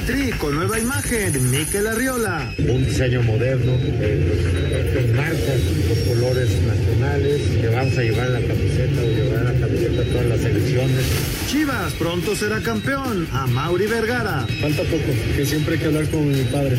[0.00, 2.52] El Tri con nueva imagen, Miquel Arriola.
[2.58, 9.00] Un diseño moderno, eh, con marcas, con colores nacionales, que vamos a llevar la camiseta
[9.00, 11.04] o llevar la camiseta a todas las elecciones.
[11.48, 14.46] Chivas pronto será campeón, a Mauri Vergara.
[14.60, 16.78] Falta poco, que siempre hay que hablar con mi padre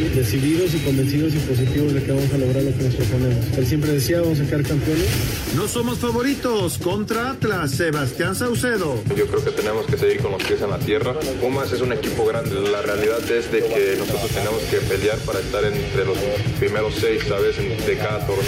[0.00, 3.44] decididos y convencidos y positivos de que vamos a lograr lo que nos proponemos.
[3.56, 5.06] Él siempre decía, vamos a quedar campeones.
[5.54, 9.02] No somos favoritos contra Atlas, Sebastián Saucedo.
[9.16, 11.18] Yo creo que tenemos que seguir con los pies en la tierra.
[11.40, 12.50] Pumas es un equipo grande.
[12.70, 16.18] La realidad es de que nosotros tenemos que pelear para estar entre los
[16.58, 18.44] primeros seis, ¿sabes?, de cada torneo.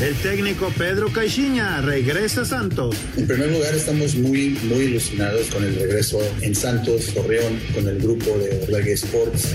[0.00, 2.96] El técnico Pedro Caixinha regresa a Santos.
[3.16, 7.98] En primer lugar, estamos muy, muy ilusionados con el regreso en Santos, Torreón, con el
[7.98, 9.54] grupo de Reggae Sports.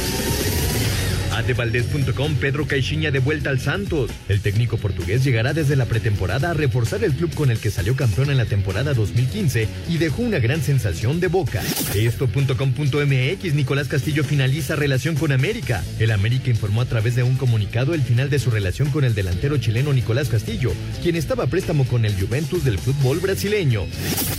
[1.41, 4.09] Adevaldez.com, Pedro Caixinha de vuelta al Santos.
[4.29, 7.95] El técnico portugués llegará desde la pretemporada a reforzar el club con el que salió
[7.95, 11.61] campeón en la temporada 2015 y dejó una gran sensación de boca.
[11.95, 15.83] Esto.com.mx, Nicolás Castillo finaliza relación con América.
[15.99, 19.15] El América informó a través de un comunicado el final de su relación con el
[19.15, 23.85] delantero chileno Nicolás Castillo, quien estaba a préstamo con el Juventus del fútbol brasileño.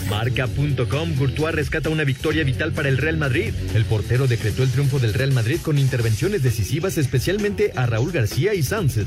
[0.09, 3.55] Marca.com, Courtois rescata una victoria vital para el Real Madrid.
[3.75, 8.55] El portero decretó el triunfo del Real Madrid con intervenciones decisivas especialmente a Raúl García
[8.55, 9.07] y Sánchez.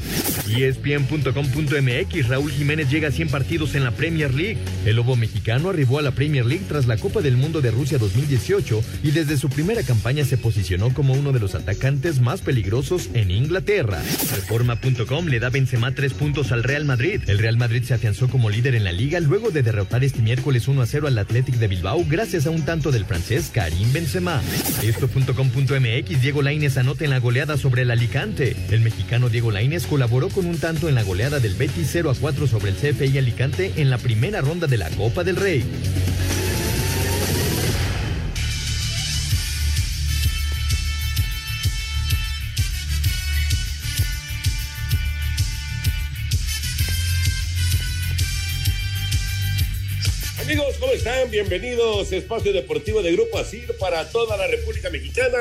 [0.55, 4.57] ESPN.com.mx, Raúl Jiménez llega a 100 partidos en la Premier League.
[4.85, 7.97] El lobo mexicano arribó a la Premier League tras la Copa del Mundo de Rusia
[7.97, 13.09] 2018 y desde su primera campaña se posicionó como uno de los atacantes más peligrosos
[13.13, 14.01] en Inglaterra.
[14.35, 17.21] Reforma.com le da Benzema tres puntos al Real Madrid.
[17.27, 20.67] El Real Madrid se afianzó como líder en la liga luego de derrotar este miércoles
[20.67, 24.41] 1 a 0 al Athletic de Bilbao gracias a un tanto del francés Karim Benzema.
[24.83, 28.55] Esto.com.mx, Diego Lainez anota en la goleada sobre el Alicante.
[28.69, 32.15] El mexicano Diego Lainez colaboró con un tanto en la goleada del Betis 0 a
[32.15, 35.63] 4 sobre el CFI Alicante en la primera ronda de la Copa del Rey.
[50.41, 51.31] Amigos, ¿cómo están?
[51.31, 55.37] Bienvenidos a Espacio Deportivo de Grupo Asir para toda la República Mexicana.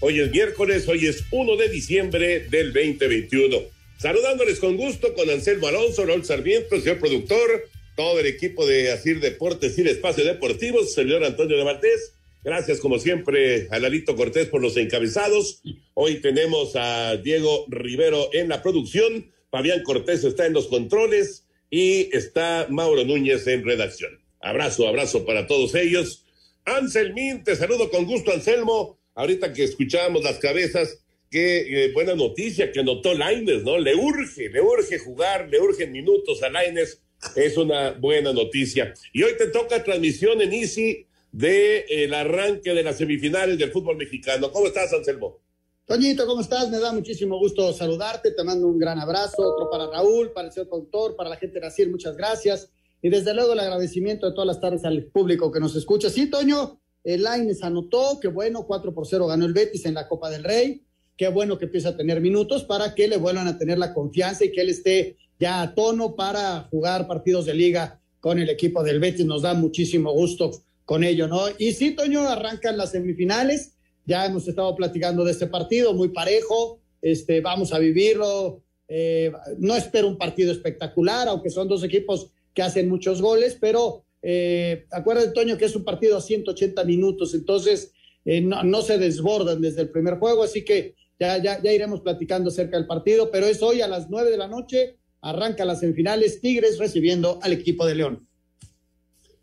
[0.00, 3.62] Hoy es miércoles, hoy es 1 de diciembre del 2021.
[3.96, 9.20] Saludándoles con gusto con Anselmo Alonso, Raúl Sarmiento, señor productor, todo el equipo de Asir
[9.20, 12.12] Deportes y el Espacio Deportivo, señor Antonio de Valdés.
[12.44, 15.62] Gracias, como siempre, a Lalito Cortés por los encabezados.
[15.94, 22.14] Hoy tenemos a Diego Rivero en la producción, Fabián Cortés está en los controles y
[22.14, 24.20] está Mauro Núñez en redacción.
[24.40, 26.26] Abrazo, abrazo para todos ellos.
[26.66, 28.98] Anselmín, te saludo con gusto, Anselmo.
[29.16, 33.78] Ahorita que escuchábamos las cabezas, qué eh, buena noticia que anotó Laines, ¿no?
[33.78, 37.02] Le urge, le urge jugar, le urgen minutos a Laines.
[37.34, 38.92] Es una buena noticia.
[39.14, 43.96] Y hoy te toca transmisión en Easy del el arranque de las semifinales del fútbol
[43.96, 44.52] mexicano.
[44.52, 45.40] ¿Cómo estás, Anselmo?
[45.86, 46.68] Toñito, ¿cómo estás?
[46.68, 48.32] Me da muchísimo gusto saludarte.
[48.32, 51.54] Te mando un gran abrazo, otro para Raúl, para el señor productor, para la gente
[51.54, 52.70] de Nacir, muchas gracias.
[53.00, 56.10] Y desde luego el agradecimiento de todas las tardes al público que nos escucha.
[56.10, 60.28] Sí, Toño, Laines anotó, qué bueno, 4 por 0 ganó el Betis en la Copa
[60.28, 60.82] del Rey.
[61.16, 64.44] Qué bueno que empieza a tener minutos para que le vuelvan a tener la confianza
[64.44, 68.82] y que él esté ya a tono para jugar partidos de liga con el equipo
[68.82, 69.24] del Betis.
[69.24, 70.50] Nos da muchísimo gusto
[70.84, 71.42] con ello, ¿no?
[71.58, 73.74] Y sí, Toño, arrancan las semifinales.
[74.04, 76.80] Ya hemos estado platicando de este partido, muy parejo.
[77.02, 78.62] Este, vamos a vivirlo.
[78.88, 84.05] Eh, no espero un partido espectacular, aunque son dos equipos que hacen muchos goles, pero
[84.28, 87.92] eh, acuérdate, Toño, que es un partido a 180 minutos, entonces
[88.24, 92.00] eh, no, no, se desbordan desde el primer juego, así que ya, ya, ya iremos
[92.00, 95.78] platicando acerca del partido, pero es hoy a las 9 de la noche, arranca las
[95.78, 98.26] semifinales, Tigres recibiendo al equipo de León.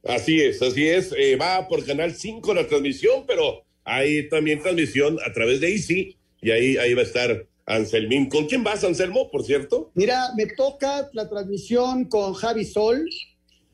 [0.03, 5.17] Así es, así es, eh, va por Canal 5 la transmisión, pero hay también transmisión
[5.25, 8.27] a través de Easy, y ahí, ahí va a estar Anselmín.
[8.27, 9.91] ¿Con quién vas, Anselmo, por cierto?
[9.93, 13.07] Mira, me toca la transmisión con Javi Sol,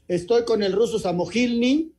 [0.09, 1.93] estoy con el ruso Samogilny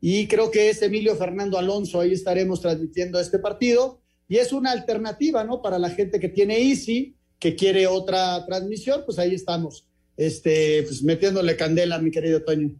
[0.00, 4.70] y creo que es Emilio Fernando Alonso, ahí estaremos transmitiendo este partido y es una
[4.70, 5.60] alternativa, ¿no?
[5.60, 9.86] Para la gente que tiene Easy, que quiere otra transmisión, pues ahí estamos,
[10.16, 12.76] este, pues metiéndole candela, mi querido Toño.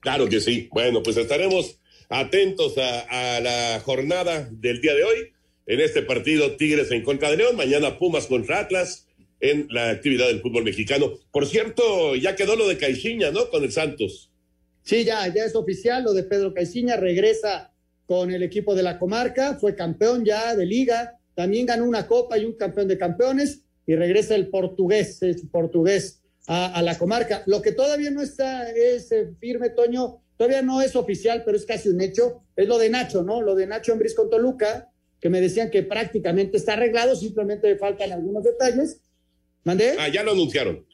[0.00, 0.68] Claro que sí.
[0.70, 1.78] Bueno, pues estaremos
[2.10, 5.32] atentos a, a, la jornada del día de hoy
[5.66, 9.06] en este partido Tigres en contra de León, mañana Pumas contra Atlas
[9.42, 11.18] en la actividad del fútbol mexicano.
[11.30, 13.50] Por cierto, ya quedó lo de Caixinha, ¿no?
[13.50, 14.30] Con el Santos.
[14.82, 17.72] Sí, ya, ya es oficial lo de Pedro Caixinha, regresa
[18.06, 22.38] con el equipo de la comarca, fue campeón ya de liga, también ganó una copa
[22.38, 27.42] y un campeón de campeones y regresa el portugués, el portugués a, la comarca.
[27.46, 31.66] Lo que todavía no está es eh, firme, Toño, todavía no es oficial, pero es
[31.66, 33.42] casi un hecho, es lo de Nacho, ¿no?
[33.42, 34.88] Lo de Nacho Ambris con Toluca,
[35.20, 39.00] que me decían que prácticamente está arreglado, simplemente faltan algunos detalles.
[39.64, 39.96] ¿Mandé?
[39.98, 40.86] Ah, ya lo anunciaron.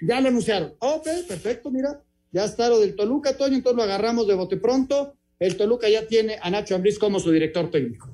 [0.00, 0.74] Ya lo anunciaron.
[0.78, 2.02] Ok, perfecto, mira.
[2.32, 5.16] Ya está lo del Toluca, Toño, entonces lo agarramos de bote pronto.
[5.38, 8.10] El Toluca ya tiene a Nacho Ambriz como su director técnico.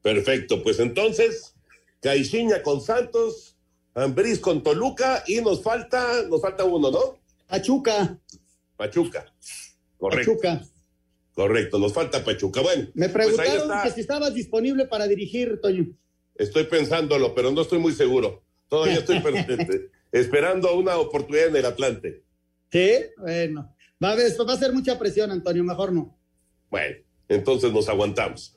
[0.00, 1.54] Perfecto, pues entonces,
[2.00, 3.56] Caixinha con Santos,
[3.94, 7.18] Ambriz con Toluca y nos falta, nos falta uno, ¿no?
[7.48, 8.18] Pachuca.
[8.76, 9.32] Pachuca.
[9.96, 10.36] Correcto.
[10.36, 10.64] Pachuca.
[11.34, 12.60] Correcto, nos falta Pachuca.
[12.60, 15.86] Bueno, me preguntaron pues que si estabas disponible para dirigir, Toño.
[16.36, 18.42] Estoy pensándolo, pero no estoy muy seguro.
[18.68, 19.22] Todavía estoy
[20.12, 22.22] esperando una oportunidad en el Atlante.
[22.70, 23.74] Sí, bueno.
[24.02, 26.16] Va a, ver, va a ser mucha presión, Antonio, mejor no.
[26.70, 26.96] Bueno,
[27.28, 28.54] entonces nos aguantamos.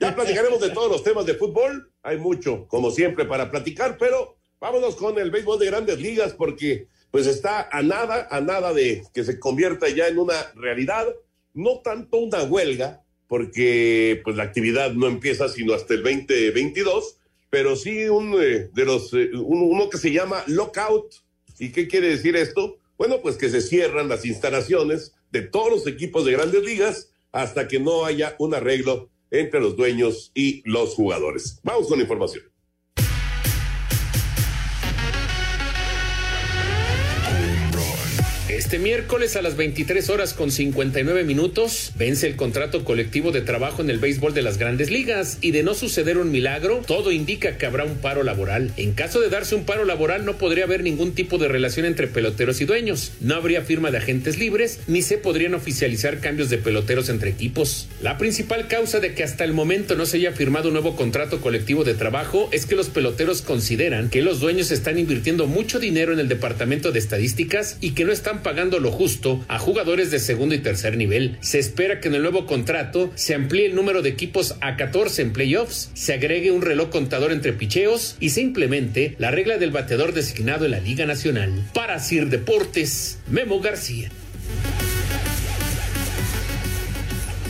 [0.00, 1.92] Ya platicaremos de todos los temas de fútbol.
[2.02, 6.86] Hay mucho, como siempre, para platicar, pero vámonos con el béisbol de grandes ligas porque
[7.10, 11.06] pues está a nada, a nada de que se convierta ya en una realidad
[11.54, 17.17] no tanto una huelga, porque pues la actividad no empieza sino hasta el 2022,
[17.50, 21.14] pero sí un eh, de los eh, uno, que se llama lockout.
[21.58, 22.78] ¿Y qué quiere decir esto?
[22.96, 27.68] Bueno, pues que se cierran las instalaciones de todos los equipos de grandes ligas hasta
[27.68, 31.60] que no haya un arreglo entre los dueños y los jugadores.
[31.62, 32.44] Vamos con la información.
[38.58, 43.82] Este miércoles a las 23 horas con 59 minutos vence el contrato colectivo de trabajo
[43.82, 47.56] en el béisbol de las grandes ligas y de no suceder un milagro, todo indica
[47.56, 48.72] que habrá un paro laboral.
[48.76, 52.08] En caso de darse un paro laboral no podría haber ningún tipo de relación entre
[52.08, 56.58] peloteros y dueños, no habría firma de agentes libres ni se podrían oficializar cambios de
[56.58, 57.86] peloteros entre equipos.
[58.02, 61.40] La principal causa de que hasta el momento no se haya firmado un nuevo contrato
[61.40, 66.12] colectivo de trabajo es que los peloteros consideran que los dueños están invirtiendo mucho dinero
[66.12, 70.18] en el departamento de estadísticas y que no están pagando lo justo a jugadores de
[70.18, 71.36] segundo y tercer nivel.
[71.42, 75.20] Se espera que en el nuevo contrato se amplíe el número de equipos a 14
[75.20, 79.70] en playoffs, se agregue un reloj contador entre picheos y se implemente la regla del
[79.70, 81.68] bateador designado en la Liga Nacional.
[81.74, 84.10] Para Sir Deportes, Memo García.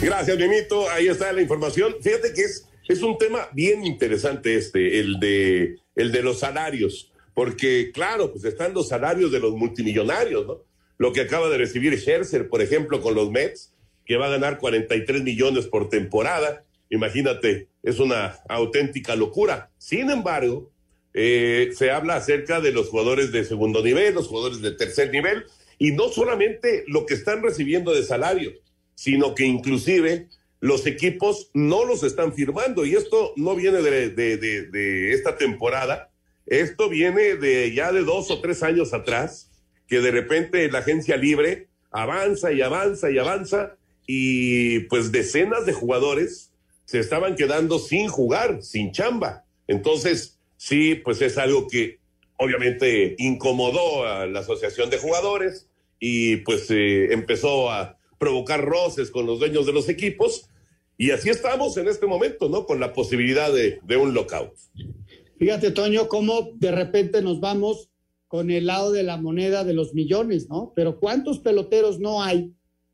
[0.03, 0.91] Gracias, Mimito.
[0.91, 1.95] Ahí está la información.
[2.03, 7.13] Fíjate que es, es un tema bien interesante este, el de, el de los salarios,
[7.35, 10.68] porque claro, pues están los salarios de los multimillonarios, ¿no?
[10.99, 13.73] Lo que acaba de recibir Scherzer, por ejemplo, con los Mets,
[14.05, 16.65] que va a ganar 43 millones por temporada.
[16.91, 19.71] Imagínate, es una auténtica locura.
[19.79, 20.71] Sin embargo,
[21.15, 25.45] eh, se habla acerca de los jugadores de segundo nivel, los jugadores de tercer nivel,
[25.79, 28.53] y no solamente lo que están recibiendo de salario,
[28.95, 30.29] sino que inclusive
[30.61, 32.85] los equipos no los están firmando.
[32.85, 36.11] Y esto no viene de, esta temporada,
[36.47, 39.48] esto viene de ya de dos o tres años atrás
[39.89, 43.77] que de repente la agencia libre avanza y avanza y avanza
[44.07, 46.53] y pues decenas de jugadores
[46.85, 49.45] se estaban quedando sin jugar, sin chamba.
[49.67, 51.99] Entonces, sí, pues es algo que
[52.37, 55.69] obviamente incomodó a la asociación de jugadores
[55.99, 60.49] y pues eh, empezó a provocar roces con los dueños de los equipos
[60.97, 62.67] y así estamos en este momento, ¿no?
[62.67, 64.53] Con la posibilidad de, de un lockout.
[65.39, 67.91] Fíjate, Toño, cómo de repente nos vamos
[68.29, 70.73] con el lado de la moneda de los millones, ¿no?
[70.77, 72.53] Pero ¿cuántos peloteros no hay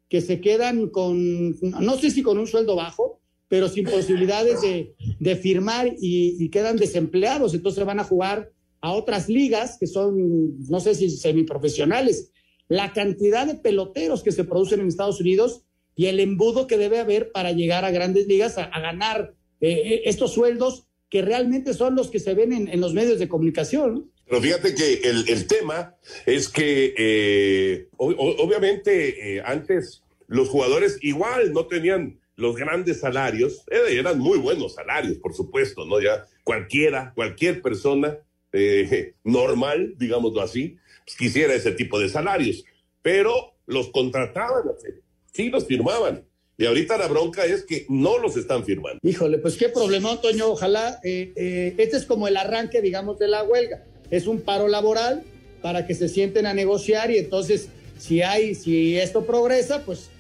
[0.09, 4.95] que se quedan con, no sé si con un sueldo bajo, pero sin posibilidades de,
[5.19, 7.53] de firmar y, quedan desempleados?
[7.53, 12.31] Entonces van a jugar a otras ligas que son, no sé si semiprofesionales.
[12.69, 15.63] La cantidad de peloteros que se producen en Estados Unidos
[15.97, 20.33] y el embudo que debe haber para llegar a grandes ligas a, ganar eh, estos
[20.33, 23.95] sueldos que realmente son los que se ven en, en los medios de comunicación.
[23.95, 24.14] ¿no?
[24.27, 25.95] Pero fíjate que el, el tema
[26.27, 33.99] es que eh, obviamente eh, antes los jugadores igual no tenían los grandes salarios, eh,
[33.99, 36.01] eran muy buenos salarios, por supuesto, ¿no?
[36.01, 38.19] Ya cualquiera, cualquier persona
[38.53, 42.65] eh, normal, digámoslo así, pues quisiera ese tipo de salarios,
[43.03, 44.63] pero los contrataban,
[45.33, 46.25] sí los firmaban.
[46.57, 49.01] Y ahorita la bronca es que no los están firmando.
[49.03, 50.47] Híjole, pues qué problema, Toño.
[50.47, 53.85] Ojalá, eh, eh, este es como el arranque, digamos, de la huelga.
[54.15, 55.23] Es un paro laboral
[55.61, 57.69] para que se sienten a negociar y entonces,
[57.99, 60.11] si hay, si esto progresa, pues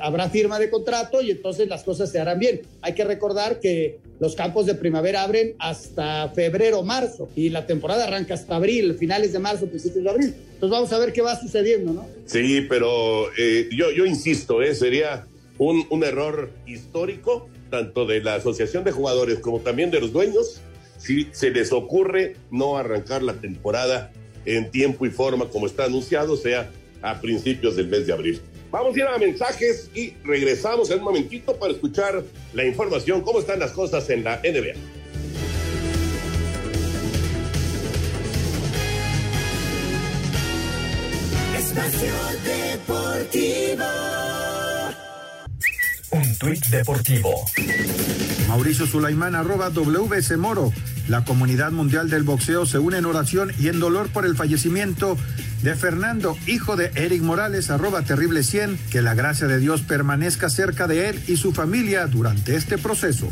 [0.00, 2.62] habrá firma de contrato y entonces las cosas se harán bien.
[2.80, 8.04] Hay que recordar que los campos de primavera abren hasta febrero, marzo y la temporada
[8.04, 10.34] arranca hasta abril, finales de marzo, principios de abril.
[10.54, 12.06] Entonces vamos a ver qué va sucediendo, ¿no?
[12.26, 15.26] Sí, pero eh, yo, yo insisto, eh, sería
[15.58, 20.60] un, un error histórico, tanto de la Asociación de Jugadores como también de los dueños,
[21.04, 24.10] si se les ocurre no arrancar la temporada
[24.46, 26.70] en tiempo y forma como está anunciado, sea
[27.02, 28.40] a principios del mes de abril.
[28.70, 33.38] Vamos a ir a mensajes y regresamos en un momentito para escuchar la información, cómo
[33.40, 34.72] están las cosas en la NBA.
[41.58, 43.84] Espacio Deportivo.
[46.10, 47.44] Un tuit deportivo.
[48.48, 50.72] Mauricio Sulaimán, arroba WC Moro.
[51.08, 55.18] La comunidad mundial del boxeo se une en oración y en dolor por el fallecimiento
[55.62, 60.48] de Fernando, hijo de Eric Morales, arroba terrible 100, que la gracia de Dios permanezca
[60.48, 63.30] cerca de él y su familia durante este proceso.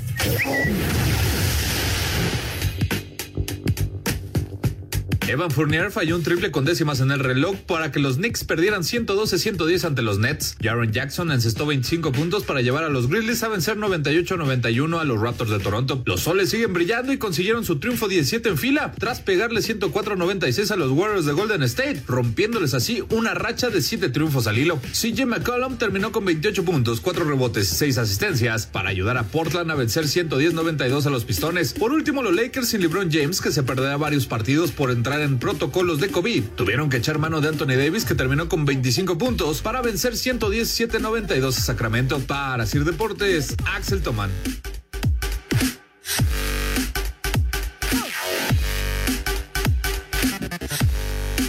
[5.29, 8.83] Evan Fournier falló un triple con décimas en el reloj para que los Knicks perdieran
[8.83, 10.57] 112-110 ante los Nets.
[10.61, 15.21] Jaron Jackson encestó 25 puntos para llevar a los Grizzlies a vencer 98-91 a los
[15.21, 16.03] Raptors de Toronto.
[16.07, 20.77] Los soles siguen brillando y consiguieron su triunfo 17 en fila tras pegarle 104-96 a
[20.77, 24.81] los Warriors de Golden State, rompiéndoles así una racha de 7 triunfos al hilo.
[24.93, 29.71] CJ McCollum terminó con 28 puntos, 4 rebotes y 6 asistencias para ayudar a Portland
[29.71, 31.75] a vencer 110-92 a los Pistones.
[31.75, 35.39] Por último, los Lakers sin LeBron James, que se perderá varios partidos por entrar en
[35.39, 36.43] protocolos de COVID.
[36.57, 41.49] Tuvieron que echar mano de Anthony Davis, que terminó con 25 puntos, para vencer 117-92
[41.49, 42.21] a Sacramento.
[42.21, 44.31] Para Sir Deportes, Axel Toman.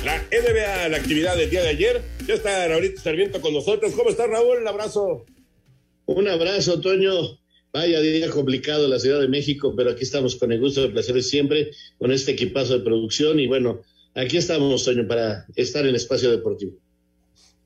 [0.05, 2.03] La NBA, la actividad del día de ayer.
[2.27, 3.93] Ya está Raúl Sarmiento con nosotros.
[3.93, 4.59] ¿Cómo está Raúl?
[4.61, 5.25] Un abrazo.
[6.05, 7.42] Un abrazo, Toño.
[7.73, 10.89] Vaya día complicado en la Ciudad de México, pero aquí estamos con el gusto de
[10.89, 13.81] placer siempre, con este equipazo de producción y bueno,
[14.13, 16.73] aquí estamos, Toño, para estar en espacio deportivo.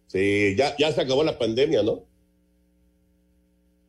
[0.08, 2.06] Sí, ya, ya se acabó la pandemia, ¿no?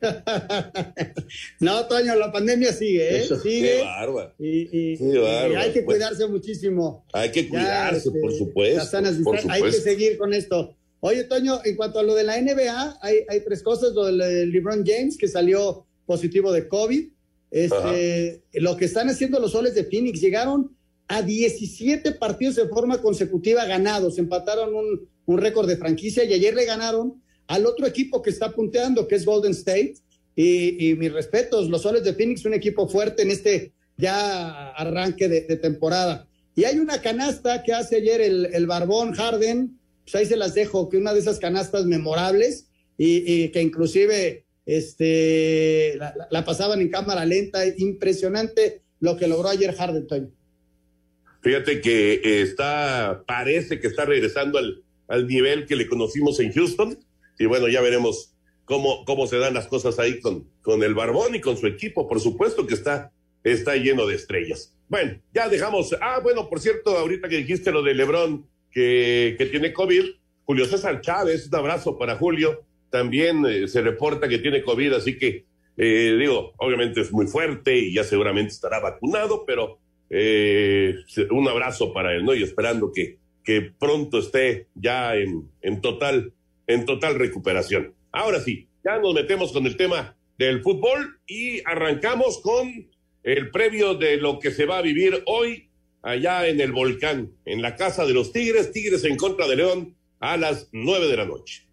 [1.60, 3.28] no, Toño, la pandemia sigue, ¿eh?
[3.40, 3.84] sigue.
[3.84, 5.16] Qué Y, y,
[5.56, 7.04] hay que cuidarse muchísimo.
[7.12, 9.22] Hay que cuidarse, por este, supuesto.
[9.22, 10.74] por Hay que seguir con esto.
[10.98, 13.92] Oye, Toño, en cuanto a lo de la NBA, hay, hay tres cosas.
[13.92, 17.08] Lo de LeBron James, que salió positivo de COVID.
[17.50, 23.00] Este, lo que están haciendo los soles de Phoenix, llegaron a 17 partidos de forma
[23.00, 28.20] consecutiva ganados, empataron un, un récord de franquicia y ayer le ganaron al otro equipo
[28.22, 29.94] que está punteando, que es Golden State.
[30.34, 35.56] Y, mis respetos, los soles de Phoenix, un equipo fuerte en este ya arranque de,
[35.56, 36.28] temporada.
[36.54, 40.54] Y hay una canasta que hace ayer el, el, Barbón Harden, pues ahí se las
[40.54, 45.98] dejo, que una de esas canastas memorables y, y que inclusive este,
[46.30, 50.30] la, pasaban en cámara lenta, impresionante lo que logró ayer Harden.
[51.40, 56.98] Fíjate que está, parece que está regresando al, al nivel que le conocimos en Houston,
[57.38, 58.34] y bueno, ya veremos
[58.66, 62.06] cómo, cómo se dan las cosas ahí con, con el Barbón y con su equipo,
[62.06, 63.10] por supuesto que está,
[63.44, 64.74] está lleno de estrellas.
[64.90, 69.46] Bueno, ya dejamos, ah, bueno, por cierto, ahorita que dijiste lo de Lebrón, que, que
[69.46, 70.04] tiene COVID,
[70.44, 75.18] Julio César Chávez, un abrazo para Julio, también eh, se reporta que tiene COVID, así
[75.18, 75.44] que
[75.76, 79.78] eh, digo, obviamente es muy fuerte y ya seguramente estará vacunado, pero
[80.10, 80.96] eh,
[81.30, 82.34] un abrazo para él, ¿no?
[82.34, 86.32] Y esperando que, que pronto esté ya en, en, total,
[86.66, 87.94] en total recuperación.
[88.10, 92.88] Ahora sí, ya nos metemos con el tema del fútbol y arrancamos con
[93.22, 95.70] el previo de lo que se va a vivir hoy
[96.02, 99.96] allá en el volcán, en la casa de los Tigres, Tigres en contra de León
[100.18, 101.68] a las nueve de la noche.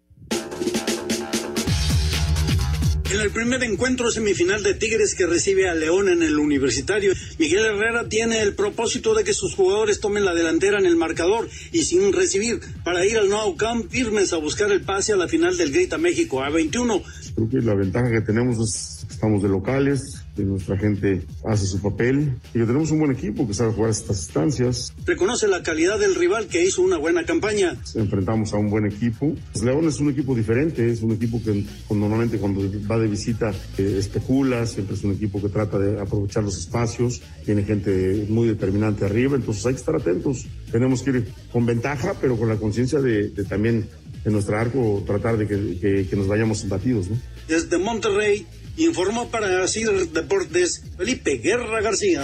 [3.08, 7.64] En el primer encuentro semifinal de Tigres que recibe a León en el universitario, Miguel
[7.64, 11.82] Herrera tiene el propósito de que sus jugadores tomen la delantera en el marcador y
[11.82, 15.56] sin recibir para ir al Nou Camp firmes a buscar el pase a la final
[15.56, 17.02] del Grita México a 21.
[17.36, 22.34] Creo que la ventaja que tenemos es estamos de locales, nuestra gente hace su papel
[22.54, 24.92] y que tenemos un buen equipo que sabe jugar estas instancias.
[25.04, 27.76] Reconoce la calidad del rival que hizo una buena campaña.
[27.94, 29.34] Enfrentamos a un buen equipo.
[29.52, 33.52] Pues León es un equipo diferente, es un equipo que normalmente cuando va de visita
[33.78, 38.48] eh, especula, siempre es un equipo que trata de aprovechar los espacios, tiene gente muy
[38.48, 40.46] determinante arriba, entonces hay que estar atentos.
[40.70, 43.88] Tenemos que ir con ventaja, pero con la conciencia de, también
[44.24, 47.16] en nuestro arco tratar de que, que nos vayamos batidos, ¿no?
[47.48, 52.22] desde Monterrey, informó para CIR Deportes Felipe Guerra García.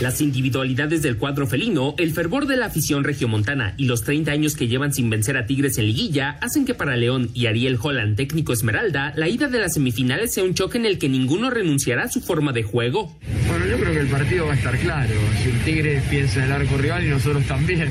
[0.00, 4.56] Las individualidades del cuadro felino, el fervor de la afición regiomontana y los 30 años
[4.56, 8.16] que llevan sin vencer a Tigres en liguilla hacen que para León y Ariel Holland,
[8.16, 12.04] técnico Esmeralda, la ida de las semifinales sea un choque en el que ninguno renunciará
[12.04, 13.16] a su forma de juego.
[13.46, 15.14] Bueno, yo creo que el partido va a estar claro.
[15.40, 17.88] Si el Tigres piensa en el arco rival y nosotros también,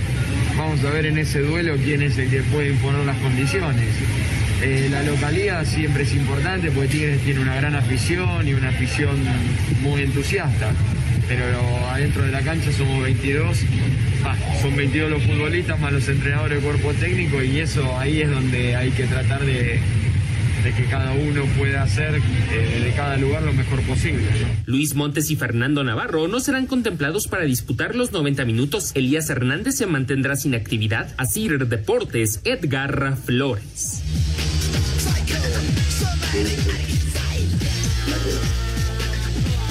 [0.58, 3.88] vamos a ver en ese duelo quién es el que puede imponer las condiciones.
[4.62, 9.18] Eh, la localidad siempre es importante porque Tigres tiene una gran afición y una afición
[9.82, 10.72] muy entusiasta
[11.32, 13.58] pero adentro de la cancha somos 22,
[14.62, 18.76] son 22 los futbolistas más los entrenadores del cuerpo técnico y eso ahí es donde
[18.76, 19.80] hay que tratar de,
[20.76, 24.24] que cada uno pueda hacer eh, de cada lugar lo mejor posible.
[24.66, 28.92] Luis Montes y Fernando Navarro no serán contemplados para disputar los 90 minutos.
[28.94, 31.14] Elías Hernández se mantendrá sin actividad.
[31.18, 34.04] Así Deportes, Edgar Flores.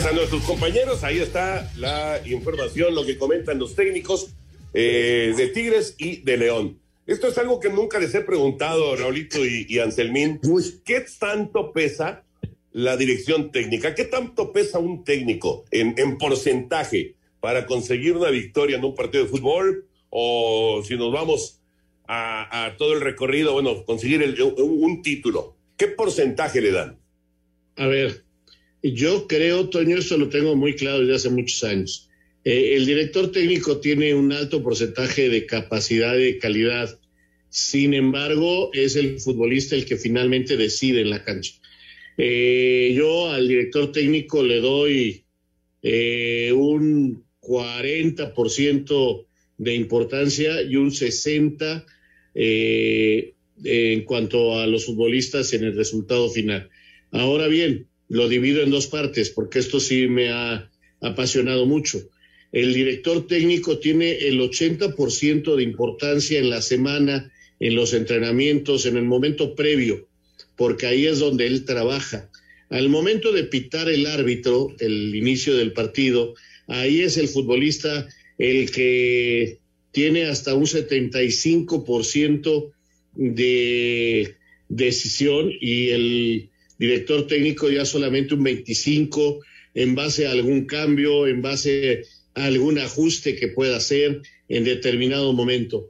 [0.04, 4.28] A nuestros compañeros, ahí está la información, lo que comentan los técnicos
[4.74, 6.78] eh, de Tigres y de León.
[7.06, 10.38] Esto es algo que nunca les he preguntado, Raulito y, Anselmín.
[10.84, 12.24] ¿Qué tanto pesa
[12.72, 13.94] la dirección técnica?
[13.94, 19.30] ¿Qué tanto pesa un técnico en, porcentaje para conseguir una victoria en un partido de
[19.30, 19.86] fútbol?
[20.10, 21.62] O si nos vamos
[22.06, 24.22] a, todo el recorrido, bueno, conseguir
[24.58, 25.56] un título.
[25.80, 26.98] ¿Qué porcentaje le dan?
[27.76, 28.22] A ver,
[28.82, 32.10] yo creo, Toño, eso lo tengo muy claro desde hace muchos años.
[32.44, 37.00] Eh, el director técnico tiene un alto porcentaje de capacidad y de calidad.
[37.48, 41.54] Sin embargo, es el futbolista el que finalmente decide en la cancha.
[42.18, 45.24] Eh, yo al director técnico le doy
[45.80, 51.84] eh, un 40% de importancia y un 60%
[53.64, 56.70] en cuanto a los futbolistas en el resultado final.
[57.10, 62.00] Ahora bien, lo divido en dos partes porque esto sí me ha apasionado mucho.
[62.52, 68.96] El director técnico tiene el 80% de importancia en la semana, en los entrenamientos, en
[68.96, 70.08] el momento previo,
[70.56, 72.28] porque ahí es donde él trabaja.
[72.70, 76.34] Al momento de pitar el árbitro, el inicio del partido,
[76.66, 79.60] ahí es el futbolista el que
[79.92, 82.72] tiene hasta un 75%
[83.14, 84.36] de
[84.68, 89.40] decisión y el director técnico ya solamente un 25
[89.74, 95.32] en base a algún cambio, en base a algún ajuste que pueda hacer en determinado
[95.32, 95.88] momento.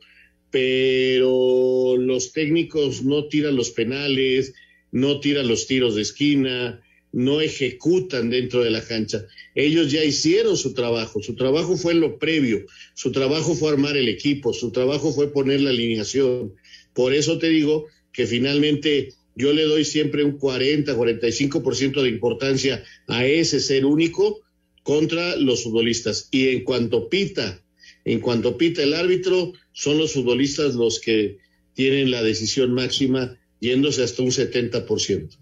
[0.50, 4.52] Pero los técnicos no tiran los penales,
[4.90, 9.24] no tiran los tiros de esquina, no ejecutan dentro de la cancha.
[9.54, 14.08] Ellos ya hicieron su trabajo, su trabajo fue lo previo, su trabajo fue armar el
[14.08, 16.52] equipo, su trabajo fue poner la alineación.
[16.94, 22.84] Por eso te digo que finalmente yo le doy siempre un 40, 45% de importancia
[23.06, 24.40] a ese ser único
[24.82, 26.28] contra los futbolistas.
[26.30, 27.62] Y en cuanto pita,
[28.04, 31.38] en cuanto pita el árbitro, son los futbolistas los que
[31.74, 35.36] tienen la decisión máxima yéndose hasta un 70%.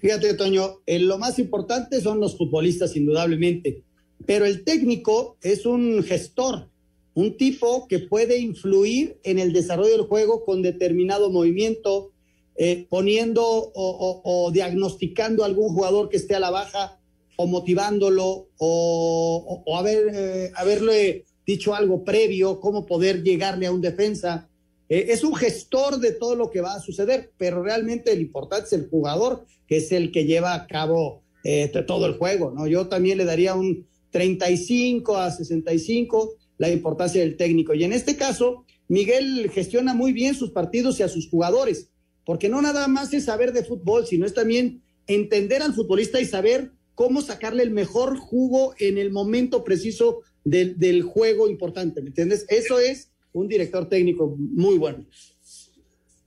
[0.00, 3.82] Fíjate, Toño, eh, lo más importante son los futbolistas, indudablemente,
[4.26, 6.68] pero el técnico es un gestor,
[7.14, 12.10] un tipo que puede influir en el desarrollo del juego con determinado movimiento,
[12.56, 16.98] eh, poniendo o, diagnosticando a algún jugador que esté a la baja
[17.36, 24.48] o motivándolo o, haber, eh, haberle dicho algo previo, cómo poder llegarle a un defensa.
[24.88, 28.66] Eh, es un gestor de todo lo que va a suceder, pero realmente el importante
[28.66, 31.22] es el jugador, que es el que lleva a cabo
[31.86, 32.50] todo el juego.
[32.50, 32.66] ¿no?
[32.66, 37.74] Yo también le daría un 35 a 65 la importancia del técnico.
[37.74, 41.90] Y en este caso, Miguel gestiona muy bien sus partidos y a sus jugadores
[42.24, 46.24] porque no nada más es saber de fútbol, sino es también entender al futbolista y
[46.24, 52.46] saber cómo sacarle el mejor jugo en el momento preciso del, juego importante, ¿me entiendes?
[52.48, 55.06] Eso es un director técnico muy bueno.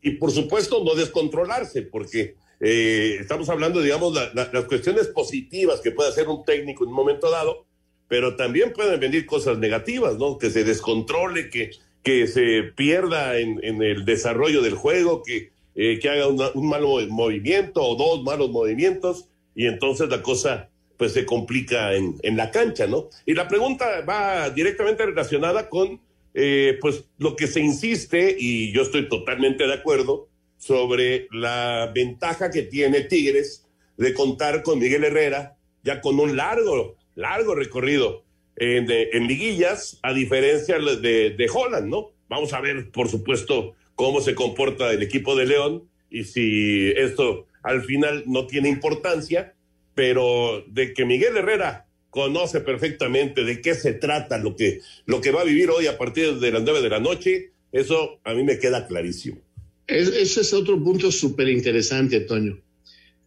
[0.02, 6.10] Y por supuesto no descontrolarse, porque eh, estamos hablando, digamos, las cuestiones positivas que puede
[6.10, 7.66] hacer un técnico en un momento dado,
[8.08, 10.38] pero también pueden venir cosas negativas, ¿no?
[10.38, 11.72] Que se descontrole, que,
[12.04, 16.82] que se pierda en, en el desarrollo del juego, que eh, que haga un mal
[17.08, 22.50] movimiento o dos malos movimientos y entonces la cosa pues se complica en, en la
[22.50, 23.10] cancha, ¿no?
[23.28, 26.02] Y la pregunta va directamente relacionada con
[26.34, 32.50] eh, pues lo que se insiste y yo estoy totalmente de acuerdo sobre la ventaja
[32.50, 33.68] que tiene Tigres
[33.98, 38.24] de contar con Miguel Herrera ya con un largo, largo recorrido
[38.56, 42.12] en, en liguillas, a diferencia de, de Holland, ¿no?
[42.30, 47.48] Vamos a ver, por supuesto, cómo se comporta el equipo de León y si esto
[47.64, 49.54] al final no tiene importancia,
[49.96, 55.32] pero de que Miguel Herrera conoce perfectamente de qué se trata lo que, lo que
[55.32, 58.44] va a vivir hoy a partir de las nueve de la noche, eso a mí
[58.44, 59.40] me queda clarísimo.
[59.88, 62.60] ese es otro punto súper interesante, Toño,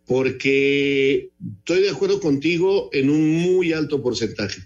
[0.07, 4.63] porque estoy de acuerdo contigo en un muy alto porcentaje,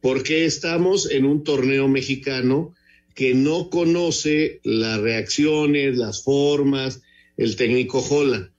[0.00, 2.74] porque estamos en un torneo mexicano
[3.14, 7.02] que no conoce las reacciones, las formas,
[7.36, 8.50] el técnico Holland.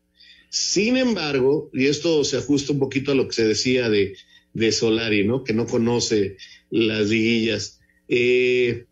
[0.50, 4.16] Sin embargo, y esto se ajusta un poquito a lo que se decía de,
[4.54, 5.44] de Solari, ¿no?
[5.44, 6.38] Que no conoce
[6.70, 7.80] las liguillas.
[8.08, 8.86] Eh,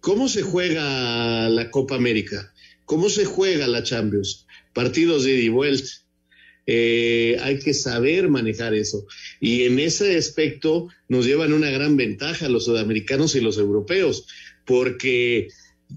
[0.00, 2.52] ¿Cómo se juega la Copa América?
[2.84, 4.46] ¿Cómo se juega la Champions?
[4.72, 5.90] Partidos de ida y vuelta.
[6.72, 9.04] Eh, hay que saber manejar eso.
[9.40, 14.28] Y en ese aspecto nos llevan una gran ventaja los sudamericanos y los europeos,
[14.64, 15.48] porque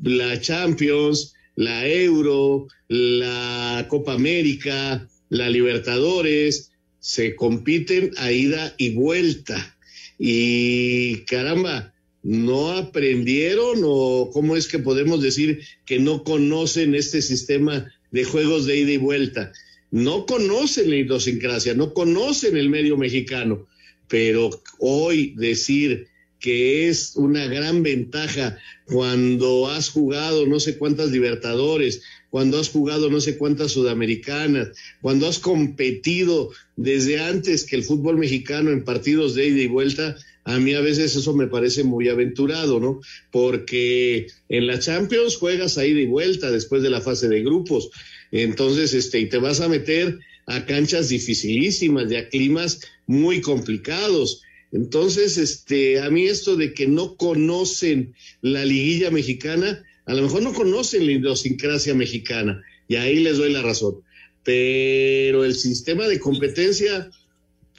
[0.01, 9.77] la Champions, la Euro, la Copa América, la Libertadores, se compiten a ida y vuelta.
[10.17, 17.93] Y caramba, ¿no aprendieron o cómo es que podemos decir que no conocen este sistema
[18.09, 19.51] de juegos de ida y vuelta?
[19.93, 23.67] No conocen la idiosincrasia, no conocen el medio mexicano,
[24.07, 26.07] pero hoy decir
[26.39, 32.01] que es una gran ventaja cuando has jugado no sé cuántas libertadores,
[32.31, 38.17] cuando has jugado no sé cuántas sudamericanas, cuando has competido desde antes que el fútbol
[38.17, 42.09] mexicano en partidos de ida y vuelta, a mí a veces eso me parece muy
[42.09, 42.99] aventurado, ¿no?
[43.31, 47.91] Porque en la Champions juegas a ida y vuelta después de la fase de grupos.
[48.33, 50.17] Entonces, este, y te vas a meter
[50.47, 54.41] a canchas dificilísimas, de a climas muy complicados.
[54.71, 60.41] Entonces, este, a mí esto de que no conocen la liguilla mexicana, a lo mejor
[60.41, 63.97] no conocen la idiosincrasia mexicana, y ahí les doy la razón.
[64.43, 67.11] Pero el sistema de competencia,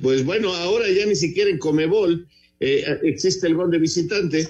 [0.00, 2.28] pues bueno, ahora ya ni siquiera en Comebol
[2.60, 4.48] eh, existe el gol de visitante.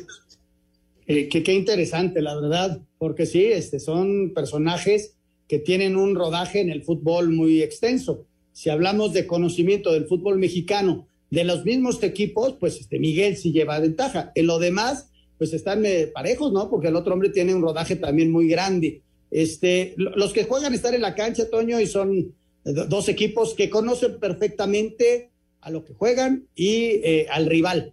[1.07, 5.14] Eh, que qué interesante, la verdad, porque sí, este, son personajes
[5.49, 8.27] que tienen un rodaje en el fútbol muy extenso.
[8.53, 13.53] Si hablamos de conocimiento del fútbol mexicano, de los mismos equipos, pues este Miguel sí
[13.53, 14.31] lleva ventaja.
[14.35, 16.71] En lo demás, pues están eh, parejos, ¿no?
[16.71, 19.03] Porque el otro hombre tiene un rodaje también muy grande.
[19.31, 22.17] Este, los que juegan están en la cancha, Toño, y son
[22.65, 25.31] eh, dos equipos que conocen perfectamente
[25.61, 27.93] a lo que juegan y eh, al rival.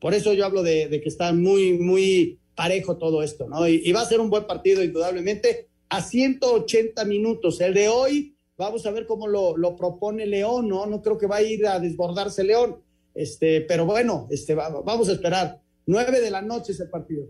[0.00, 3.68] Por eso yo hablo de, que está muy, muy parejo todo esto, ¿no?
[3.68, 7.60] Y, y, va a ser un buen partido, indudablemente, a 180 minutos.
[7.60, 10.84] El de hoy Vamos a ver cómo lo, propone León, ¿no?
[10.86, 12.82] No creo que va a ir a desbordarse León.
[13.14, 15.60] Este, pero bueno, este, vamos a esperar.
[15.86, 17.28] Nueve de la noche es el partido.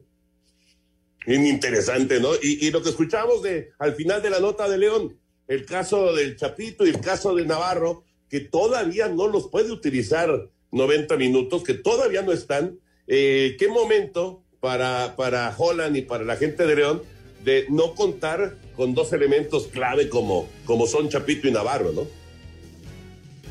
[1.27, 2.31] Bien interesante, ¿no?
[2.43, 5.19] Y, y, lo que escuchamos de al final de la nota de León,
[5.49, 10.49] el caso del Chapito y el caso de Navarro, que todavía no los puede utilizar
[10.73, 12.79] 90 minutos, que todavía no están.
[13.07, 17.03] Eh, ¿Qué momento para, para Holland y para la gente de León
[17.45, 22.07] de no contar con dos elementos clave como, como son Chapito y Navarro, ¿no?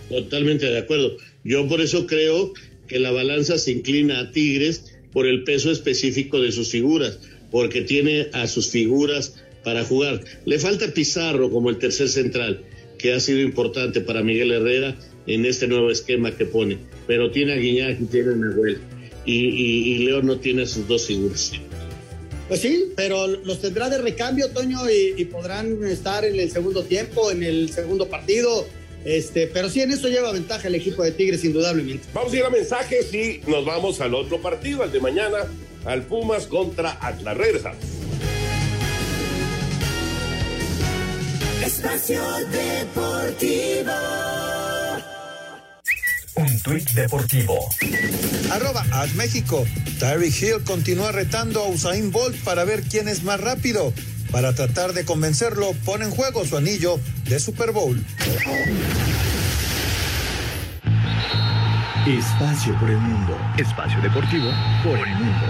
[0.09, 1.17] Totalmente de acuerdo.
[1.43, 2.53] Yo por eso creo
[2.87, 7.19] que la balanza se inclina a Tigres por el peso específico de sus figuras,
[7.51, 10.23] porque tiene a sus figuras para jugar.
[10.45, 12.63] Le falta Pizarro como el tercer central,
[12.97, 14.95] que ha sido importante para Miguel Herrera
[15.27, 18.79] en este nuevo esquema que pone, pero tiene a Guiñac y tiene a Nahuel,
[19.25, 21.51] y, y, y León no tiene a sus dos figuras.
[22.47, 27.29] Pues sí, pero los tendrá de recambio, Toño, y, podrán estar en el segundo tiempo,
[27.29, 28.65] en el segundo partido.
[29.03, 32.07] Este, pero sí, en eso lleva ventaja el equipo de Tigres, indudablemente.
[32.13, 35.39] Vamos a ir a mensajes y nos vamos al otro partido, al de mañana,
[35.85, 37.35] al Pumas contra Atlas.
[37.37, 37.83] Regresamos.
[41.65, 43.91] Espacio Deportivo.
[46.37, 47.67] Un tuit deportivo.
[48.51, 49.65] Arroba As México.
[49.99, 53.91] Tyreek Hill continúa retando a Usain Bolt para ver quién es más rápido.
[54.31, 58.05] Para tratar de convencerlo, pone en juego su anillo de Super Bowl.
[62.07, 63.35] Espacio por el mundo.
[63.57, 64.51] Espacio deportivo
[64.83, 65.45] por el mundo.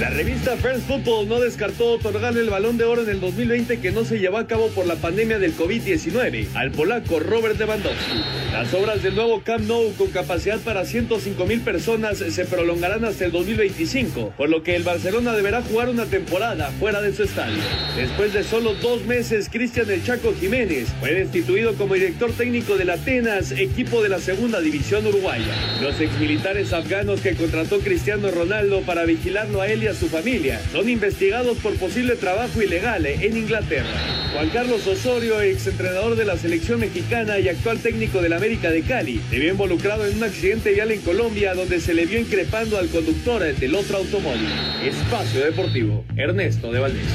[0.00, 3.92] La revista First Football no descartó otorgarle el balón de oro en el 2020 que
[3.92, 8.45] no se llevó a cabo por la pandemia del COVID-19 al polaco Robert Lewandowski.
[8.56, 13.26] Las obras del nuevo Camp Nou con capacidad para 105 mil personas se prolongarán hasta
[13.26, 17.62] el 2025, por lo que el Barcelona deberá jugar una temporada fuera de su estadio.
[17.96, 22.88] Después de solo dos meses, Cristian El Chaco Jiménez fue destituido como director técnico del
[22.88, 25.54] Atenas, equipo de la segunda división uruguaya.
[25.82, 30.62] Los exmilitares afganos que contrató Cristiano Ronaldo para vigilarlo a él y a su familia
[30.72, 34.25] son investigados por posible trabajo ilegal en Inglaterra.
[34.32, 39.20] Juan Carlos Osorio, exentrenador de la selección mexicana y actual técnico del América de Cali,
[39.30, 42.88] se vio involucrado en un accidente vial en Colombia donde se le vio increpando al
[42.88, 44.48] conductor del otro automóvil.
[44.82, 47.06] Espacio Deportivo, Ernesto de Valdés.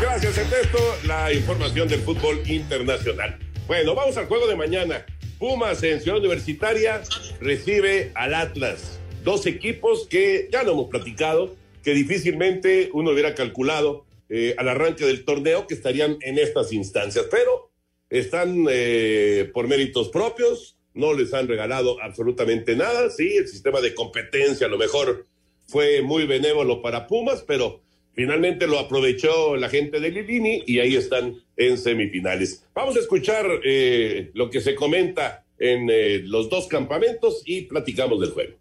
[0.00, 0.78] Gracias, Ernesto.
[1.06, 3.38] La información del fútbol internacional.
[3.66, 5.04] Bueno, vamos al juego de mañana.
[5.38, 7.02] Pumas en Ciudad Universitaria
[7.40, 8.98] recibe al Atlas.
[9.22, 15.04] Dos equipos que ya lo hemos platicado, que difícilmente uno hubiera calculado eh, al arranque
[15.04, 17.70] del torneo que estarían en estas instancias, pero
[18.08, 23.92] están eh, por méritos propios, no les han regalado absolutamente nada, sí, el sistema de
[23.94, 25.26] competencia a lo mejor
[25.66, 27.80] fue muy benévolo para Pumas, pero
[28.12, 32.64] finalmente lo aprovechó la gente de Lilini y ahí están en semifinales.
[32.72, 35.90] Vamos a escuchar eh, lo que se comenta en
[36.30, 38.59] los dos campamentos y platicamos del juego.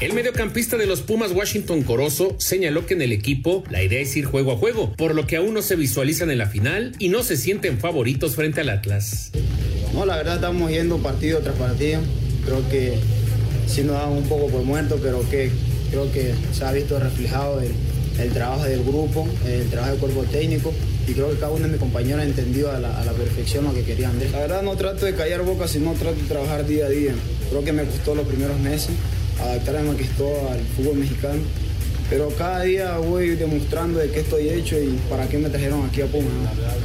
[0.00, 4.16] El mediocampista de los Pumas Washington Corozo señaló que en el equipo la idea es
[4.16, 7.10] ir juego a juego, por lo que aún no se visualizan en la final y
[7.10, 9.30] no se sienten favoritos frente al Atlas.
[9.92, 12.00] No, la verdad estamos yendo partido tras partido.
[12.44, 12.94] Creo que
[13.68, 15.50] sí nos dan un poco por muerto, pero que
[15.90, 17.70] creo que se ha visto reflejado el,
[18.20, 20.74] el trabajo del grupo, el trabajo del cuerpo técnico
[21.06, 23.64] y creo que cada uno de mis compañeros ha entendido a la, a la perfección
[23.64, 24.18] lo que querían.
[24.32, 27.14] La verdad no trato de callar boca, sino trato de trabajar día a día.
[27.48, 28.90] Creo que me costó los primeros meses
[29.44, 31.40] adaptarme más que todo al fútbol mexicano.
[32.10, 36.02] Pero cada día voy demostrando de qué estoy hecho y para qué me trajeron aquí
[36.02, 36.28] a Puma.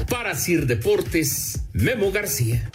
[0.09, 2.69] Para Sir Deportes, Memo García.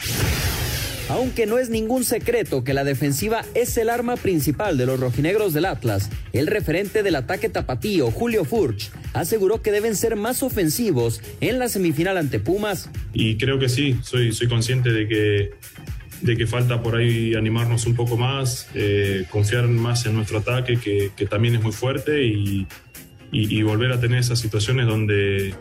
[1.09, 5.53] Aunque no es ningún secreto que la defensiva es el arma principal de los rojinegros
[5.53, 11.21] del Atlas, el referente del ataque tapatío, Julio Furch, aseguró que deben ser más ofensivos
[11.41, 12.89] en la semifinal ante Pumas.
[13.13, 15.51] Y creo que sí, soy, soy consciente de que
[16.25, 20.79] de que falta por ahí animarnos un poco más, eh, confiar más en nuestro ataque,
[20.79, 22.67] que, que también es muy fuerte, y,
[23.31, 25.55] y, volver a tener esas situaciones donde,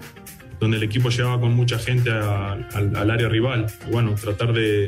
[0.61, 3.67] donde el equipo llegaba con mucha gente al, área rival.
[3.91, 4.87] bueno, tratar de,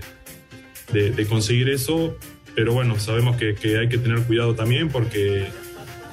[0.94, 2.18] de, de, conseguir eso,
[2.56, 5.48] pero bueno, sabemos que, que, hay que tener cuidado también porque,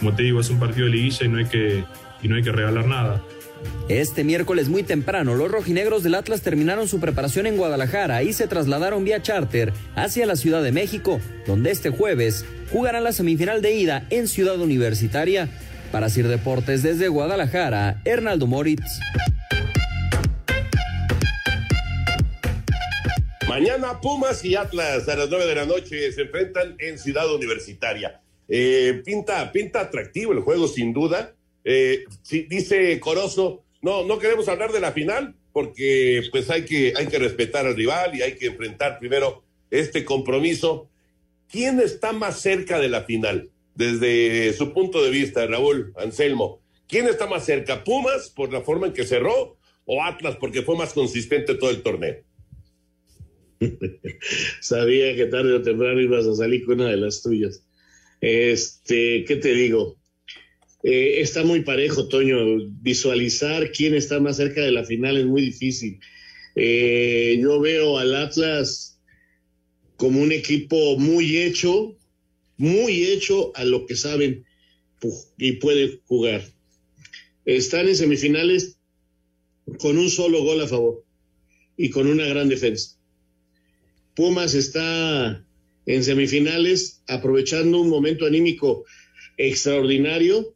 [0.01, 1.85] como te digo, es un partido de liguilla y no hay que,
[2.21, 3.23] y no hay que regalar nada.
[3.89, 8.47] Este miércoles muy temprano, los rojinegros del Atlas terminaron su preparación en Guadalajara y se
[8.47, 13.75] trasladaron vía charter hacia la Ciudad de México, donde este jueves jugarán la semifinal de
[13.75, 15.49] ida en Ciudad Universitaria.
[15.91, 18.99] Para Sir Deportes desde Guadalajara, Hernaldo Moritz.
[23.47, 28.23] Mañana Pumas y Atlas a las nueve de la noche se enfrentan en Ciudad Universitaria.
[28.49, 31.35] Eh, pinta, pinta atractivo el juego sin duda.
[31.65, 32.05] Eh,
[32.49, 37.19] dice Corozo, no, no queremos hablar de la final porque pues hay que, hay que
[37.19, 40.89] respetar al rival y hay que enfrentar primero este compromiso.
[41.51, 43.51] ¿Quién está más cerca de la final?
[43.75, 47.85] Desde su punto de vista, Raúl Anselmo, ¿quién está más cerca?
[47.85, 51.83] ¿Pumas por la forma en que cerró o Atlas porque fue más consistente todo el
[51.83, 52.23] torneo?
[54.61, 57.65] Sabía que tarde o temprano ibas a salir con una de las tuyas.
[58.21, 59.97] Este, ¿qué te digo?
[60.83, 62.37] Eh, está muy parejo, Toño.
[62.81, 66.01] Visualizar quién está más cerca de la final es muy difícil.
[66.55, 69.01] Eh, yo veo al Atlas
[69.97, 71.97] como un equipo muy hecho,
[72.57, 74.45] muy hecho a lo que saben
[75.39, 76.43] y puede jugar.
[77.45, 78.79] Están en semifinales
[79.79, 81.05] con un solo gol a favor
[81.77, 82.99] y con una gran defensa.
[84.15, 85.45] Pumas está
[85.87, 88.85] en semifinales aprovechando un momento anímico
[89.39, 90.55] extraordinario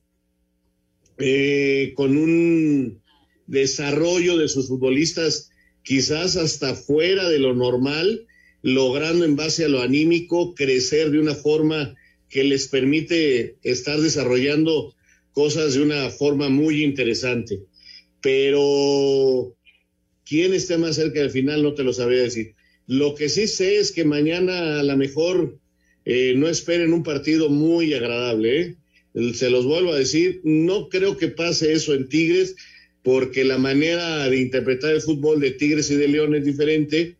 [1.18, 3.00] eh, con un
[3.46, 5.50] desarrollo de sus futbolistas
[5.82, 8.26] quizás hasta fuera de lo normal,
[8.62, 11.94] logrando en base a lo anímico crecer de una forma
[12.28, 14.94] que les permite estar desarrollando
[15.32, 17.60] cosas de una forma muy interesante.
[18.20, 19.54] Pero
[20.24, 22.54] quién esté más cerca del final no te lo sabría decir.
[22.88, 25.58] Lo que sí sé es que mañana a lo mejor
[26.04, 28.76] eh, no esperen un partido muy agradable, ¿eh?
[29.34, 32.54] Se los vuelvo a decir, no creo que pase eso en Tigres,
[33.02, 37.16] porque la manera de interpretar el fútbol de Tigres y de León es diferente.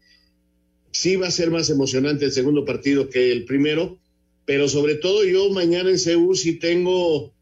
[0.91, 3.99] Sí va a ser más emocionante el segundo partido que el primero,
[4.45, 7.33] pero sobre todo yo mañana en Seúl sí tengo,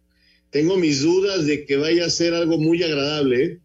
[0.50, 3.58] tengo mis dudas de que vaya a ser algo muy agradable, ¿eh?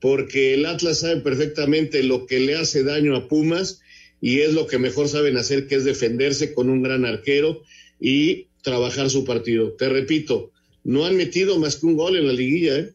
[0.00, 3.80] porque el Atlas sabe perfectamente lo que le hace daño a Pumas
[4.20, 7.62] y es lo que mejor saben hacer, que es defenderse con un gran arquero
[8.00, 9.74] y trabajar su partido.
[9.74, 10.50] Te repito,
[10.82, 12.92] no han metido más que un gol en la liguilla, ¿eh?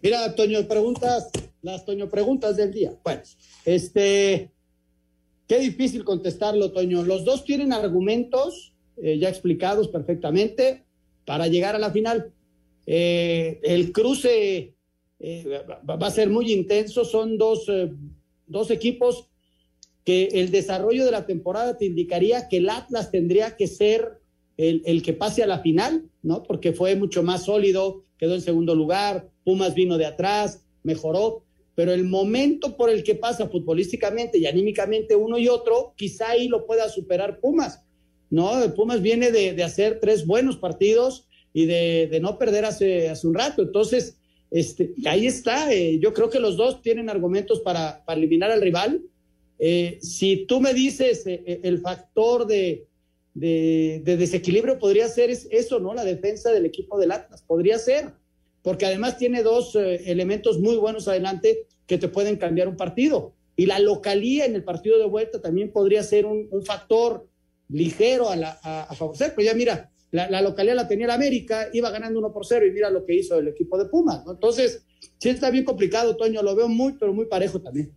[0.00, 2.98] Mira, Toño, preguntas, las Toño preguntas del día.
[3.04, 3.20] Bueno,
[3.66, 4.50] este,
[5.46, 7.02] qué difícil contestarlo, Toño.
[7.02, 10.84] Los dos tienen argumentos eh, ya explicados perfectamente.
[11.24, 12.32] para llegar a la final.
[12.86, 14.74] Eh, el cruce
[15.20, 17.92] eh, va a ser muy intenso, son dos, eh,
[18.46, 19.28] dos equipos
[20.04, 24.20] que el desarrollo de la temporada te indicaría que el Atlas tendría que ser
[24.56, 26.42] el, el, que pase a la final, ¿no?
[26.42, 31.92] Porque fue mucho más sólido, quedó en segundo lugar, Pumas vino de atrás, mejoró, pero
[31.92, 36.66] el momento por el que pasa futbolísticamente y anímicamente uno y otro, quizá ahí lo
[36.66, 37.84] pueda superar Pumas,
[38.30, 38.52] ¿no?
[38.74, 43.26] Pumas viene de, de hacer tres buenos partidos y de, de no perder hace, hace,
[43.26, 44.18] un rato, entonces,
[44.50, 48.60] este, ahí está, eh, yo creo que los dos tienen argumentos para, para eliminar al
[48.60, 49.02] rival,
[49.64, 52.88] eh, si tú me dices eh, eh, el factor de,
[53.32, 55.94] de, de, desequilibrio podría ser eso, ¿no?
[55.94, 58.12] La defensa del equipo del Atlas, podría ser,
[58.62, 63.34] porque además tiene dos eh, elementos muy buenos adelante que te pueden cambiar un partido.
[63.54, 67.28] Y la localía en el partido de vuelta también podría ser un, factor
[67.68, 69.32] ligero a, la, a, favorecer.
[69.36, 72.66] Pero ya mira, la, la, localidad la tenía la América, iba ganando uno por cero
[72.66, 74.32] y mira lo que hizo el equipo de Pumas, ¿no?
[74.32, 74.84] Entonces,
[75.18, 77.94] sí está bien complicado, Toño, lo veo muy, pero muy parejo también.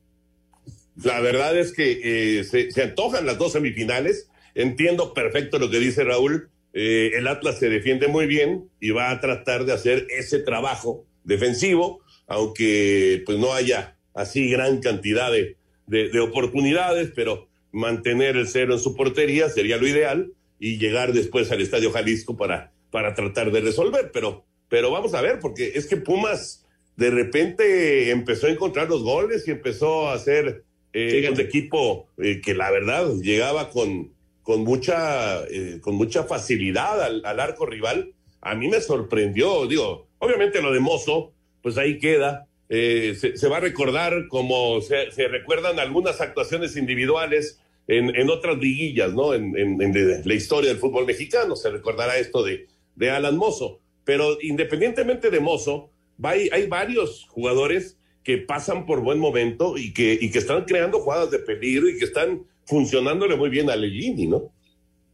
[1.04, 4.30] La verdad es que eh, se, se, antojan las dos semifinales.
[4.54, 6.50] Entiendo perfecto lo que dice Raúl.
[6.74, 11.06] Eh, el Atlas se defiende muy bien y va a tratar de hacer ese trabajo
[11.24, 15.56] defensivo, aunque pues no haya así gran cantidad de,
[15.88, 21.14] de, de oportunidades, pero mantener el cero en su portería sería lo ideal y llegar
[21.14, 24.12] después al Estadio Jalisco para, para tratar de resolver.
[24.14, 26.66] Pero, pero vamos a ver, porque es que Pumas
[26.98, 30.65] de repente empezó a encontrar los goles y empezó a hacer
[30.98, 37.02] eh, un equipo eh, que la verdad llegaba con, con, mucha, eh, con mucha facilidad
[37.04, 38.14] al, al, arco rival.
[38.40, 42.48] A mí me sorprendió, digo, obviamente lo de Mozo, pues ahí queda.
[42.70, 48.58] Se, se, va a recordar como se, se, recuerdan algunas actuaciones individuales en, en otras
[48.58, 49.34] liguillas, ¿no?
[49.34, 51.56] En, en, en, la historia del fútbol mexicano.
[51.56, 53.82] Se recordará esto de, de Alan Mozo.
[54.04, 55.90] Pero independientemente de Mozo,
[56.24, 57.95] hay, hay varios jugadores
[58.26, 62.00] que pasan por buen momento y que, y que están creando jugadas de peligro y
[62.00, 64.52] que están funcionándole muy bien a Legini, ¿no?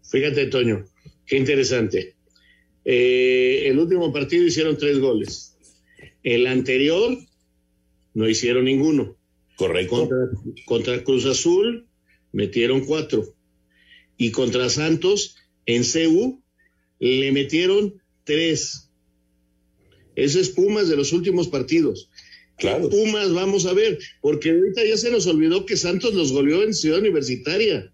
[0.09, 0.85] Fíjate, Toño,
[1.25, 2.15] qué interesante.
[2.85, 5.57] Eh, el último partido hicieron tres goles.
[6.23, 7.17] El anterior
[8.13, 9.17] no hicieron ninguno.
[9.57, 10.07] Correcto.
[10.07, 10.17] Contra,
[10.65, 11.87] contra Cruz Azul
[12.31, 13.35] metieron cuatro.
[14.15, 16.41] Y contra Santos, en CU,
[16.99, 18.89] le metieron tres.
[20.15, 22.09] Ese es Pumas de los últimos partidos.
[22.61, 22.89] Claro.
[22.89, 26.75] Pumas, vamos a ver, porque ahorita ya se nos olvidó que Santos los goleó en
[26.75, 27.91] Ciudad Universitaria.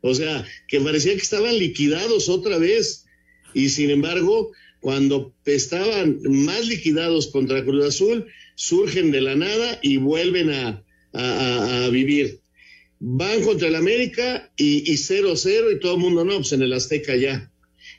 [0.00, 3.04] O sea, que parecía que estaban liquidados otra vez.
[3.52, 4.50] Y sin embargo,
[4.80, 11.84] cuando estaban más liquidados contra Cruz Azul, surgen de la nada y vuelven a, a,
[11.84, 12.40] a vivir.
[12.98, 16.72] Van contra el América y 0-0 y, y todo el mundo no, pues en el
[16.72, 17.52] Azteca ya.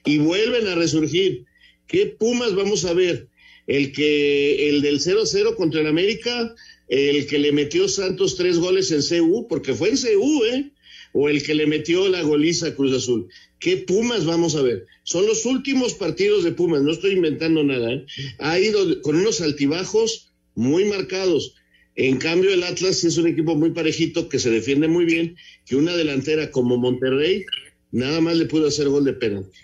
[0.06, 1.46] Y vuelven a resurgir.
[1.86, 3.28] ¿Qué Pumas vamos a ver?
[3.68, 6.54] El que el del 0-0 contra el América,
[6.88, 10.72] el que le metió Santos tres goles en CU, porque fue en CU, ¿eh?
[11.14, 13.28] O el que le metió la goliza a Cruz Azul.
[13.60, 14.86] ¿Qué Pumas vamos a ver?
[15.04, 18.06] Son los últimos partidos de Pumas, no estoy inventando nada, ¿eh?
[18.40, 21.56] Ha ido con unos altibajos muy marcados.
[21.96, 25.76] En cambio, el Atlas es un equipo muy parejito que se defiende muy bien, que
[25.76, 27.46] una delantera como Monterrey
[27.92, 29.60] nada más le pudo hacer gol de penalti.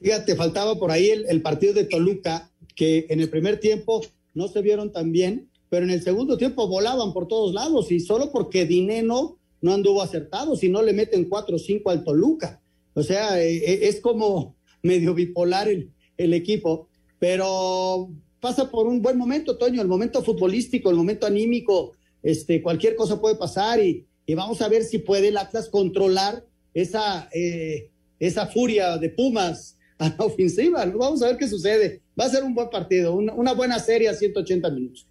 [0.00, 2.47] Fíjate, faltaba por ahí el, el partido de Toluca,
[2.78, 4.00] que en el primer tiempo
[4.34, 7.98] no se vieron tan bien, pero en el segundo tiempo volaban por todos lados y
[7.98, 12.62] solo porque Dineno no anduvo acertado, si no le meten cuatro o cinco al Toluca.
[12.94, 16.86] O sea, eh, es como medio bipolar el, el, equipo,
[17.18, 22.94] pero pasa por un buen momento, Toño, el momento futbolístico, el momento anímico, este, cualquier
[22.94, 27.90] cosa puede pasar y, y vamos a ver si puede el Atlas controlar esa, eh,
[28.20, 30.86] esa furia de Pumas a la ofensiva.
[30.86, 32.02] Vamos a ver qué sucede.
[32.18, 35.06] Va a ser un buen partido, una, buena serie a 180 minutos.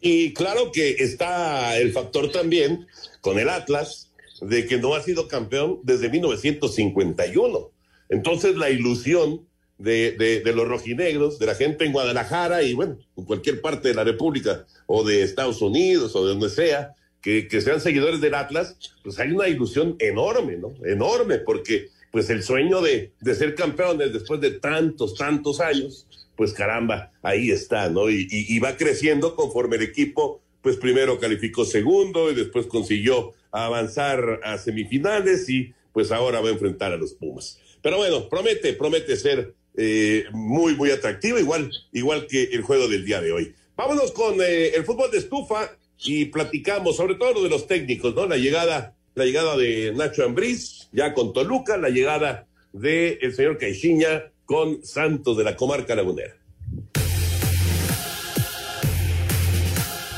[0.00, 2.86] Y claro que está el factor también
[3.20, 4.10] con el Atlas
[4.40, 7.70] de que no ha sido campeón desde 1951.
[8.08, 12.98] Entonces la ilusión de, de, de, los rojinegros, de la gente en Guadalajara y bueno,
[13.16, 17.48] en cualquier parte de la República o de Estados Unidos o de donde sea, que,
[17.48, 20.74] que sean seguidores del Atlas, pues hay una ilusión enorme, ¿no?
[20.84, 26.06] Enorme, porque pues el sueño de, de, ser campeones después de tantos, tantos años,
[26.36, 28.10] pues caramba, ahí está, ¿no?
[28.10, 34.40] Y, y, va creciendo conforme el equipo, pues primero calificó segundo y después consiguió avanzar
[34.42, 37.58] a semifinales y pues ahora va a enfrentar a los Pumas.
[37.82, 43.04] Pero bueno, promete, promete ser eh, muy, muy atractivo, igual, igual que el juego del
[43.04, 43.54] día de hoy.
[43.76, 48.14] Vámonos con eh, el fútbol de estufa y platicamos sobre todo lo de los técnicos,
[48.14, 48.26] ¿no?
[48.26, 53.58] La llegada la llegada de Nacho Ambriz, ya con Toluca, la llegada del el señor
[53.58, 56.39] Caixinha con Santos de la comarca lagunera.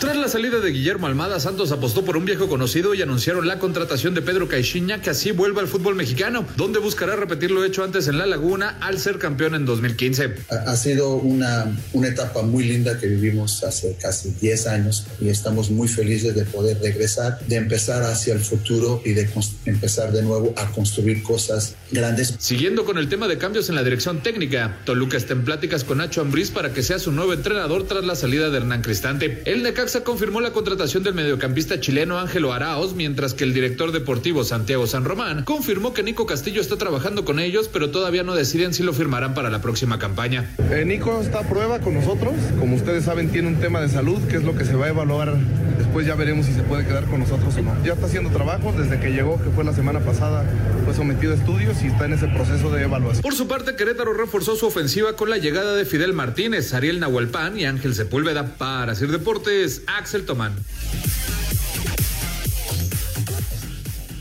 [0.03, 3.61] Tras la salida de Guillermo Almada, Santos apostó por un viejo conocido y anunciaron la
[3.61, 7.85] contratación de Pedro Caixinha, que así vuelve al fútbol mexicano, donde buscará repetir lo hecho
[7.85, 10.35] antes en La Laguna al ser campeón en 2015.
[10.49, 15.71] Ha sido una, una etapa muy linda que vivimos hace casi 10 años y estamos
[15.71, 19.31] muy felices de poder regresar, de empezar hacia el futuro y de
[19.67, 22.35] empezar de nuevo a construir cosas grandes.
[22.41, 25.99] Siguiendo con el tema de cambios en la dirección técnica, Toluca está en pláticas con
[25.99, 29.43] Nacho Ambriz para que sea su nuevo entrenador tras la salida de Hernán Cristante.
[29.45, 34.43] El Necaxa confirmó la contratación del mediocampista chileno Ángelo Araos, mientras que el director deportivo
[34.43, 38.73] Santiago San Román confirmó que Nico Castillo está trabajando con ellos, pero todavía no deciden
[38.75, 40.51] si lo firmarán para la próxima campaña.
[40.71, 42.35] Eh, Nico está a prueba con nosotros.
[42.59, 44.89] Como ustedes saben, tiene un tema de salud, que es lo que se va a
[44.89, 45.37] evaluar.
[45.79, 47.85] Después ya veremos si se puede quedar con nosotros o no.
[47.85, 50.45] Ya está haciendo trabajo desde que llegó, que fue la semana pasada,
[50.85, 53.23] fue sometido a estudios y está en ese proceso de evaluación.
[53.23, 57.59] Por su parte, Querétaro reforzó su ofensiva con la llegada de Fidel Martínez, Ariel Nahuelpan
[57.59, 58.55] y Ángel Sepúlveda.
[58.57, 60.57] Para hacer deportes, Axel Tomán.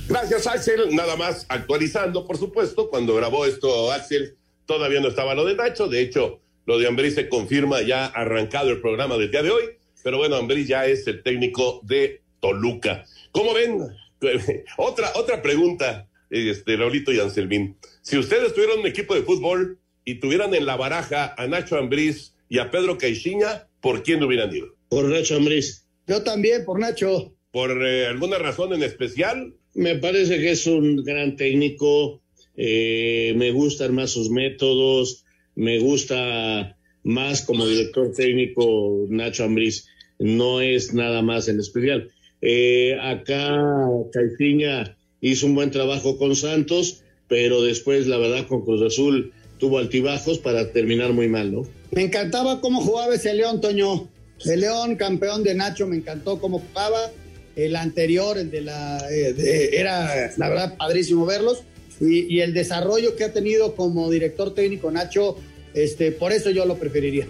[0.07, 0.93] Gracias, Axel.
[0.93, 2.89] Nada más actualizando, por supuesto.
[2.89, 5.87] Cuando grabó esto, Axel, todavía no estaba lo de Nacho.
[5.87, 9.63] De hecho, lo de Ambrí se confirma ya arrancado el programa del día de hoy.
[10.03, 13.05] Pero bueno, Ambrí ya es el técnico de Toluca.
[13.31, 13.79] ¿Cómo ven?
[14.77, 17.77] otra, otra pregunta, este, Raulito y Anselmín.
[18.01, 22.35] Si ustedes tuvieran un equipo de fútbol y tuvieran en la baraja a Nacho Ambriz
[22.49, 24.75] y a Pedro Caixinha, ¿por quién hubieran ido?
[24.91, 25.85] Por Nacho Ambriz.
[26.05, 27.33] Yo también, por Nacho.
[27.53, 29.53] ¿Por eh, alguna razón en especial?
[29.73, 32.21] Me parece que es un gran técnico.
[32.57, 35.23] Eh, me gustan más sus métodos.
[35.55, 39.87] Me gusta más como director técnico Nacho Ambriz.
[40.19, 42.11] No es nada más en especial.
[42.41, 43.63] Eh, acá
[44.11, 49.77] Caixinha hizo un buen trabajo con Santos, pero después, la verdad, con Cruz Azul tuvo
[49.77, 51.63] altibajos para terminar muy mal, ¿no?
[51.91, 54.10] Me encantaba cómo jugaba ese León, Toño.
[54.45, 57.11] El León, campeón de Nacho, me encantó cómo jugaba.
[57.55, 58.97] El anterior, el de la.
[59.11, 61.63] Eh, era, la verdad, padrísimo verlos.
[61.99, 65.37] Y, el desarrollo que ha tenido como director técnico Nacho,
[65.73, 67.27] este, por eso yo lo preferiría.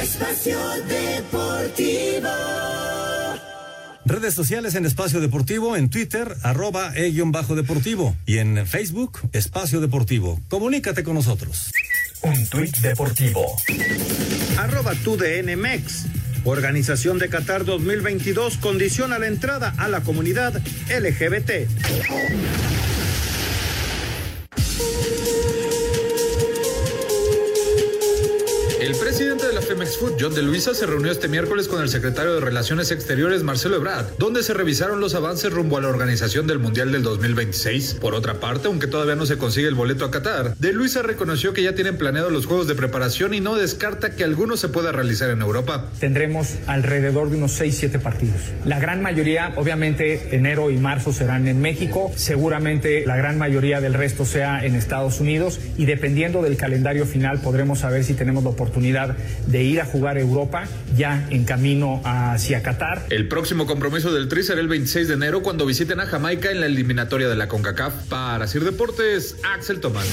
[0.00, 2.28] Espacio Deportivo.
[4.08, 10.40] Redes sociales en Espacio Deportivo, en Twitter, arroba e-deportivo y en Facebook, Espacio Deportivo.
[10.48, 11.70] Comunícate con nosotros.
[12.22, 13.44] Un tuit deportivo.
[14.56, 16.06] Arroba tu DNMEX.
[16.44, 21.68] Organización de Qatar 2022 condiciona la entrada a la comunidad LGBT.
[29.18, 31.88] El presidente de la Femex Food, John de Luisa, se reunió este miércoles con el
[31.88, 36.46] secretario de Relaciones Exteriores, Marcelo Ebrard, donde se revisaron los avances rumbo a la organización
[36.46, 37.94] del Mundial del 2026.
[37.94, 41.52] Por otra parte, aunque todavía no se consigue el boleto a Qatar, de Luisa reconoció
[41.52, 44.92] que ya tienen planeados los juegos de preparación y no descarta que alguno se pueda
[44.92, 45.86] realizar en Europa.
[45.98, 48.36] Tendremos alrededor de unos 6-7 partidos.
[48.64, 53.94] La gran mayoría, obviamente, enero y marzo serán en México, seguramente la gran mayoría del
[53.94, 58.50] resto sea en Estados Unidos y dependiendo del calendario final podremos saber si tenemos la
[58.50, 59.07] oportunidad
[59.46, 60.64] de ir a jugar Europa
[60.96, 63.06] ya en camino hacia Qatar.
[63.10, 66.60] El próximo compromiso del Tri será el 26 de enero cuando visiten a Jamaica en
[66.60, 68.08] la eliminatoria de la CONCACAF.
[68.08, 70.06] Para Sir Deportes, Axel Tomás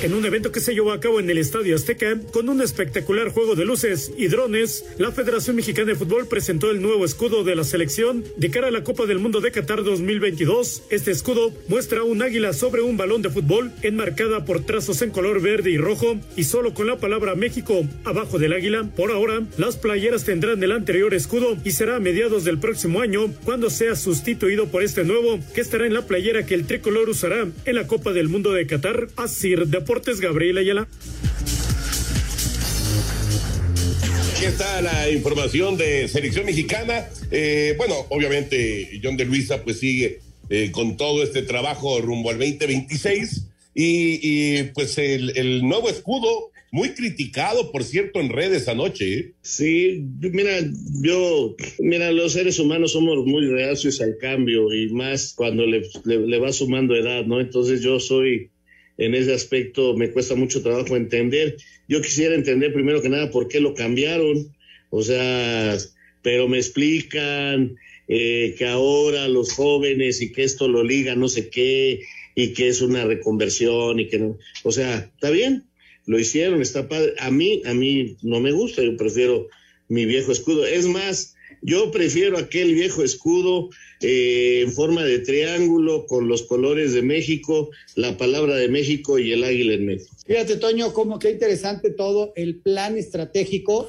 [0.00, 3.30] en un evento que se llevó a cabo en el Estadio Azteca con un espectacular
[3.30, 7.56] juego de luces y drones, la Federación Mexicana de Fútbol presentó el nuevo escudo de
[7.56, 10.84] la selección de cara a la Copa del Mundo de Qatar 2022.
[10.90, 15.42] Este escudo muestra un águila sobre un balón de fútbol enmarcada por trazos en color
[15.42, 18.88] verde y rojo y solo con la palabra México abajo del águila.
[18.94, 23.34] Por ahora, las playeras tendrán el anterior escudo y será a mediados del próximo año
[23.44, 27.48] cuando sea sustituido por este nuevo que estará en la playera que el tricolor usará
[27.64, 29.08] en la Copa del Mundo de Qatar.
[29.16, 30.86] Así de Deportes, Gabriel Ayala.
[34.36, 37.08] Aquí está la información de selección mexicana.
[37.30, 40.20] Eh, bueno, obviamente John de Luisa pues sigue
[40.50, 46.50] eh, con todo este trabajo rumbo al 2026 y, y pues el, el, nuevo escudo
[46.70, 49.18] muy criticado, por cierto, en redes anoche.
[49.18, 49.32] ¿eh?
[49.40, 50.52] Sí, mira,
[51.02, 56.26] yo, mira, los seres humanos somos muy reacios al cambio y más cuando le, le,
[56.26, 57.40] le va sumando edad, ¿no?
[57.40, 58.50] Entonces yo soy
[58.98, 61.56] en ese aspecto me cuesta mucho trabajo entender.
[61.88, 64.54] Yo quisiera entender primero que nada por qué lo cambiaron,
[64.90, 65.78] o sea,
[66.22, 67.76] pero me explican
[68.08, 72.00] eh, que ahora los jóvenes y que esto lo liga no sé qué
[72.34, 75.64] y que es una reconversión y que no, o sea, está bien,
[76.06, 77.14] lo hicieron, está padre.
[77.18, 79.48] A mí, a mí no me gusta, yo prefiero
[79.88, 80.66] mi viejo escudo.
[80.66, 86.92] Es más, Yo prefiero aquel viejo escudo eh, en forma de triángulo con los colores
[86.92, 90.06] de México, la palabra de México y el águila en medio.
[90.26, 93.88] Fíjate, Toño, cómo qué interesante todo el plan estratégico,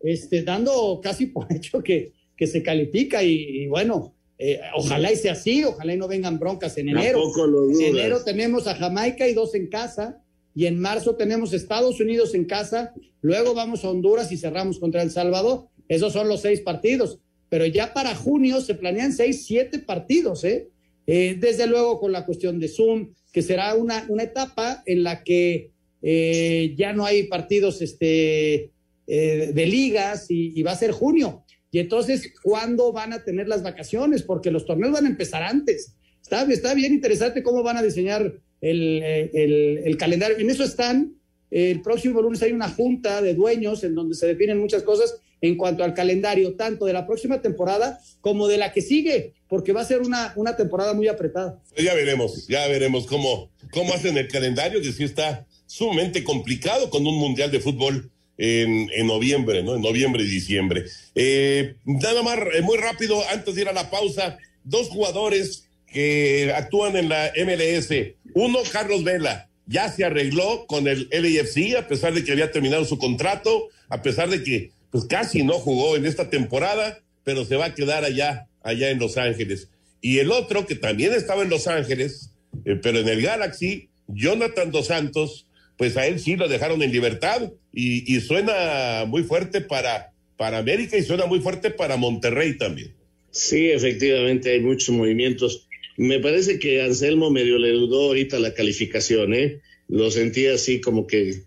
[0.00, 5.32] este, dando casi por hecho que, que se califica y, bueno, eh, ojalá y sea
[5.32, 7.22] así, ojalá y no vengan broncas en enero.
[7.70, 10.20] En enero tenemos a Jamaica y dos en casa,
[10.54, 15.02] y en marzo tenemos Estados Unidos en casa, luego vamos a Honduras y cerramos contra
[15.02, 15.68] El Salvador.
[15.88, 20.68] Esos son los seis partidos, pero ya para junio se planean seis, siete partidos, ¿eh?
[21.06, 25.22] eh desde luego con la cuestión de Zoom, que será una, una etapa en la
[25.22, 25.70] que
[26.02, 28.70] eh, ya no hay partidos este,
[29.06, 31.44] eh, de ligas y, va a ser junio.
[31.70, 34.22] Y entonces, ¿cuándo van a tener las vacaciones?
[34.22, 35.96] Porque los torneos van a empezar antes.
[36.22, 40.38] Está, está bien interesante cómo van a diseñar el, el, el calendario.
[40.38, 41.16] En eso están.
[41.50, 45.56] El próximo lunes hay una junta de dueños en donde se definen muchas cosas en
[45.56, 49.82] cuanto al calendario, tanto de la próxima temporada como de la que sigue, porque va
[49.82, 51.60] a ser una, una temporada muy apretada.
[51.74, 56.88] Pues ya veremos, ya veremos cómo, cómo hacen el calendario, que sí está sumamente complicado
[56.88, 59.74] con un mundial de fútbol en, en noviembre, ¿no?
[59.74, 60.84] En noviembre y diciembre.
[61.14, 66.54] Eh, nada más, eh, muy rápido, antes de ir a la pausa, dos jugadores que
[66.56, 67.90] actúan en la MLS.
[68.32, 72.86] Uno, Carlos Vela, ya se arregló con el LAFC, a pesar de que había terminado
[72.86, 77.56] su contrato, a pesar de que pues casi no jugó en esta temporada, pero se
[77.56, 79.68] va a quedar allá, allá en Los Ángeles.
[80.00, 82.30] Y el otro, que también estaba en Los Ángeles,
[82.64, 86.92] eh, pero en el Galaxy, Jonathan Dos Santos, pues a él sí lo dejaron en
[86.92, 92.94] libertad y, suena muy fuerte para, para América y suena muy fuerte para Monterrey también.
[93.32, 95.66] Sí, efectivamente, hay muchos movimientos.
[95.96, 99.60] Me parece que Anselmo medio le dudó ahorita la calificación, ¿eh?
[99.88, 101.42] Lo sentía así como que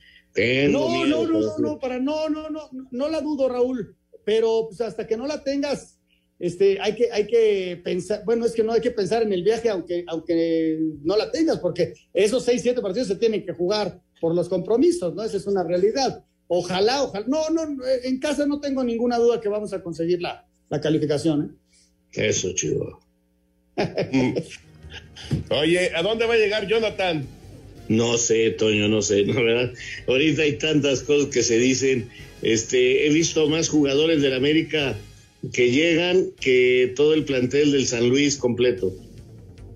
[0.69, 4.81] no, no, no, no, no, para no, no, no, no la dudo, Raúl, pero pues
[4.81, 5.97] hasta que no la tengas,
[6.39, 9.43] este, hay que, hay que pensar, bueno, es que no hay que pensar en el
[9.43, 13.99] viaje aunque, aunque no la tengas, porque esos seis, siete partidos se tienen que jugar
[14.21, 15.23] por los compromisos, ¿no?
[15.23, 16.23] Esa es una realidad.
[16.47, 20.47] Ojalá, ojalá, no, no, en casa no tengo ninguna duda que vamos a conseguir la,
[20.69, 22.29] la calificación, ¿eh?
[22.29, 22.99] Eso, chido.
[25.49, 27.27] Oye, ¿a dónde va a llegar Jonathan?
[27.89, 29.73] No sé, Toño, no sé, ¿no verdad?
[30.07, 32.09] Ahorita hay tantas cosas que se dicen.
[32.41, 34.95] Este, he visto más jugadores del América
[35.53, 38.93] que llegan que todo el plantel del San Luis completo.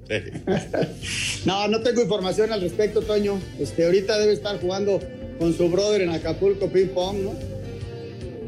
[1.45, 3.39] no, no tengo información al respecto, Toño.
[3.59, 4.99] Este, ahorita debe estar jugando
[5.39, 7.33] con su brother en Acapulco ping pong, ¿no?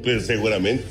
[0.03, 0.83] Pues seguramente,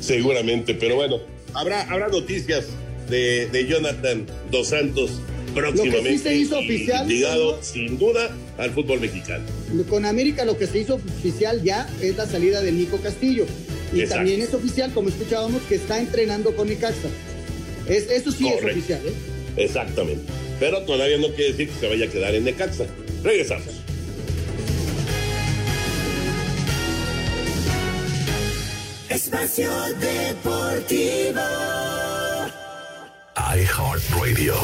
[0.00, 1.20] seguramente, pero bueno,
[1.54, 2.66] habrá, habrá noticias
[3.08, 5.12] de, de Jonathan Dos Santos
[5.58, 5.98] próximamente.
[5.98, 7.08] Lo que sí se hizo oficial.
[7.08, 9.44] Ligado, sin duda, al fútbol mexicano.
[9.88, 13.46] Con América lo que se hizo oficial ya es la salida de Nico Castillo.
[13.92, 17.08] Y también es oficial, como escuchábamos, que está entrenando con Icaxa.
[17.88, 19.12] Es, eso sí es oficial, ¿eh?
[19.56, 20.24] Exactamente.
[20.60, 22.86] Pero todavía no quiere decir que se vaya a quedar en Necaxa.
[23.22, 23.66] Regresamos.
[29.08, 31.40] Espacio Deportivo
[33.38, 34.54] iHeartRadio.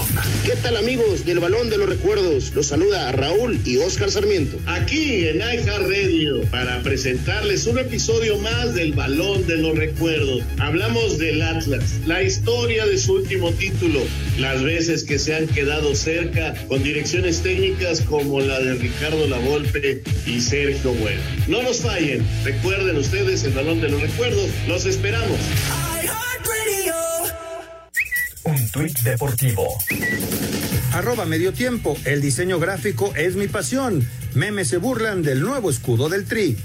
[0.44, 2.52] ¿Qué tal amigos del Balón de los Recuerdos?
[2.54, 4.58] Los saluda Raúl y Oscar Sarmiento.
[4.66, 10.42] Aquí en iHeartRadio para presentarles un episodio más del Balón de los Recuerdos.
[10.58, 14.00] Hablamos del Atlas, la historia de su último título,
[14.38, 20.02] las veces que se han quedado cerca con direcciones técnicas como la de Ricardo Lavolpe
[20.26, 21.20] y Sergio Bueno.
[21.46, 25.38] No nos fallen, recuerden ustedes el Balón de los Recuerdos, los esperamos.
[28.74, 29.78] Tuit deportivo.
[30.94, 31.96] Arroba medio tiempo.
[32.04, 34.04] El diseño gráfico es mi pasión.
[34.34, 36.56] Memes se burlan del nuevo escudo del Tri.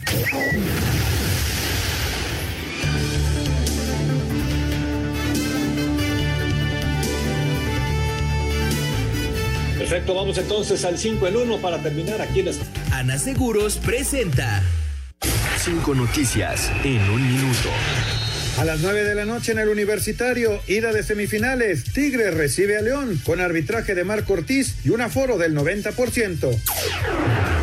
[9.77, 12.49] Perfecto, vamos entonces al 5 en 1 para terminar aquí en
[12.91, 14.63] Ana Seguros presenta
[15.59, 17.69] cinco noticias en un minuto.
[18.59, 22.81] A las 9 de la noche en el Universitario, ida de semifinales, Tigre recibe a
[22.81, 27.58] León con arbitraje de Marco Ortiz y un aforo del 90%.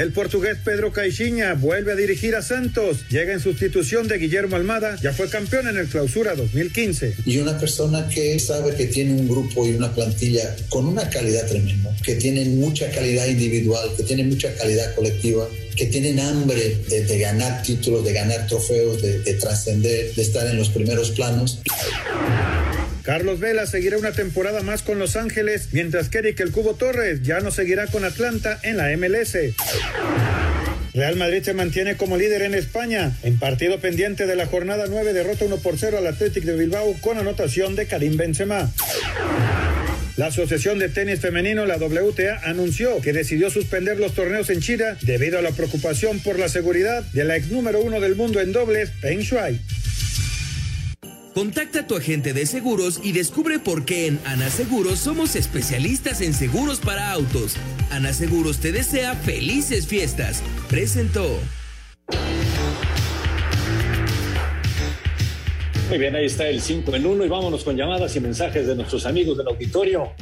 [0.00, 3.04] El portugués Pedro Caixinha vuelve a dirigir a Santos.
[3.10, 4.96] Llega en sustitución de Guillermo Almada.
[5.02, 7.16] Ya fue campeón en el Clausura 2015.
[7.26, 11.46] Y una persona que sabe que tiene un grupo y una plantilla con una calidad
[11.46, 15.46] tremenda, que tienen mucha calidad individual, que tienen mucha calidad colectiva,
[15.76, 20.56] que tienen hambre de, ganar títulos, de ganar trofeos, de, de trascender, de estar en
[20.56, 21.60] los primeros planos.
[23.10, 27.22] Carlos Vela seguirá una temporada más con Los Ángeles, mientras que Eric El Cubo Torres
[27.22, 29.36] ya no seguirá con Atlanta en la MLS.
[30.94, 33.10] Real Madrid se mantiene como líder en España.
[33.24, 36.94] En partido pendiente de la jornada 9, derrota 1 por 0 al Athletic de Bilbao
[37.00, 38.70] con anotación de Karim Benzema.
[40.16, 44.96] La Asociación de Tenis Femenino, la WTA, anunció que decidió suspender los torneos en China
[45.02, 48.52] debido a la preocupación por la seguridad de la ex número uno del mundo en
[48.52, 49.58] dobles, Peng Shuai.
[51.40, 56.20] Contacta a tu agente de seguros y descubre por qué en Ana Seguros somos especialistas
[56.20, 57.56] en seguros para autos.
[57.90, 60.42] Ana Seguros te desea felices fiestas.
[60.68, 61.38] Presentó.
[65.88, 68.76] Muy bien, ahí está el 5 en 1 y vámonos con llamadas y mensajes de
[68.76, 70.12] nuestros amigos del auditorio.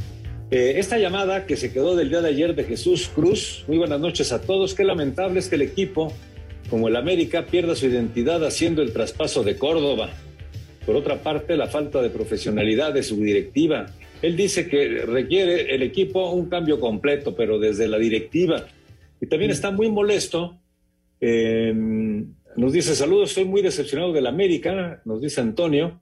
[0.53, 3.99] Eh, esta llamada que se quedó del día de ayer de Jesús Cruz, muy buenas
[3.99, 4.73] noches a todos.
[4.73, 6.13] Qué lamentable es que el equipo,
[6.71, 10.11] como el América, pierda su identidad haciendo el traspaso de Córdoba.
[10.89, 13.93] Por otra parte, la falta de profesionalidad de su directiva.
[14.23, 18.65] Él dice que requiere el equipo un cambio completo, pero desde la directiva.
[19.21, 20.59] Y también está muy molesto.
[21.21, 21.75] eh,
[22.57, 26.01] nos dice, saludos, estoy muy decepcionado del América, nos dice Antonio,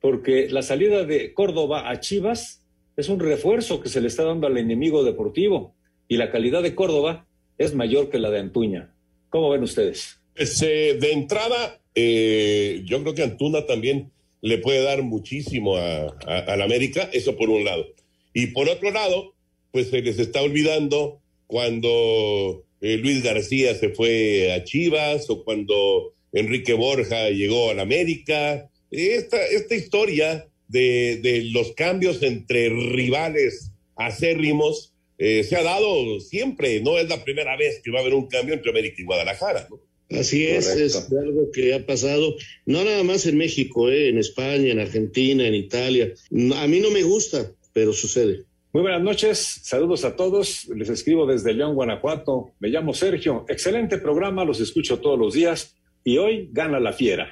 [0.00, 4.48] porque la salida de Córdoba a Chivas es un refuerzo que se le está dando
[4.48, 5.76] al enemigo deportivo
[6.08, 8.92] y la calidad de Córdoba es mayor que la de Antuña.
[9.28, 10.20] ¿Cómo ven ustedes?
[10.34, 14.10] Pues, eh, de entrada, eh, yo creo que Antuna también
[14.42, 17.86] le puede dar muchísimo a, a, al América, eso por un lado.
[18.32, 19.34] Y por otro lado,
[19.72, 26.14] pues se les está olvidando cuando eh, Luis García se fue a Chivas o cuando
[26.32, 28.70] Enrique Borja llegó al América.
[28.90, 36.80] Esta, esta historia de, de los cambios entre rivales acérrimos eh, se ha dado siempre,
[36.80, 39.66] no es la primera vez que va a haber un cambio entre América y Guadalajara.
[39.68, 39.78] ¿no?
[40.10, 42.34] Así es, es algo que ha pasado,
[42.66, 46.12] no nada más en México, eh, en España, en Argentina, en Italia.
[46.56, 48.44] A mí no me gusta, pero sucede.
[48.72, 50.68] Muy buenas noches, saludos a todos.
[50.68, 52.52] Les escribo desde León, Guanajuato.
[52.58, 53.44] Me llamo Sergio.
[53.48, 57.28] Excelente programa, los escucho todos los días y hoy gana la fiera.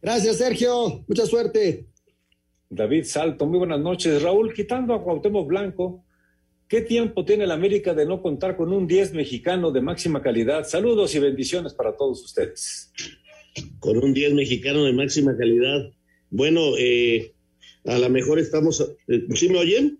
[0.00, 1.04] Gracias, Sergio.
[1.06, 1.86] Mucha suerte.
[2.70, 4.22] David Salto, muy buenas noches.
[4.22, 6.04] Raúl, quitando a Cuauhtémoc Blanco,
[6.72, 10.66] ¿qué tiempo tiene el América de no contar con un 10 mexicano de máxima calidad?
[10.66, 12.90] Saludos y bendiciones para todos ustedes.
[13.78, 15.92] Con un 10 mexicano de máxima calidad.
[16.30, 17.34] Bueno, eh,
[17.84, 18.80] a lo mejor estamos.
[19.06, 19.98] eh, ¿Sí me oyen?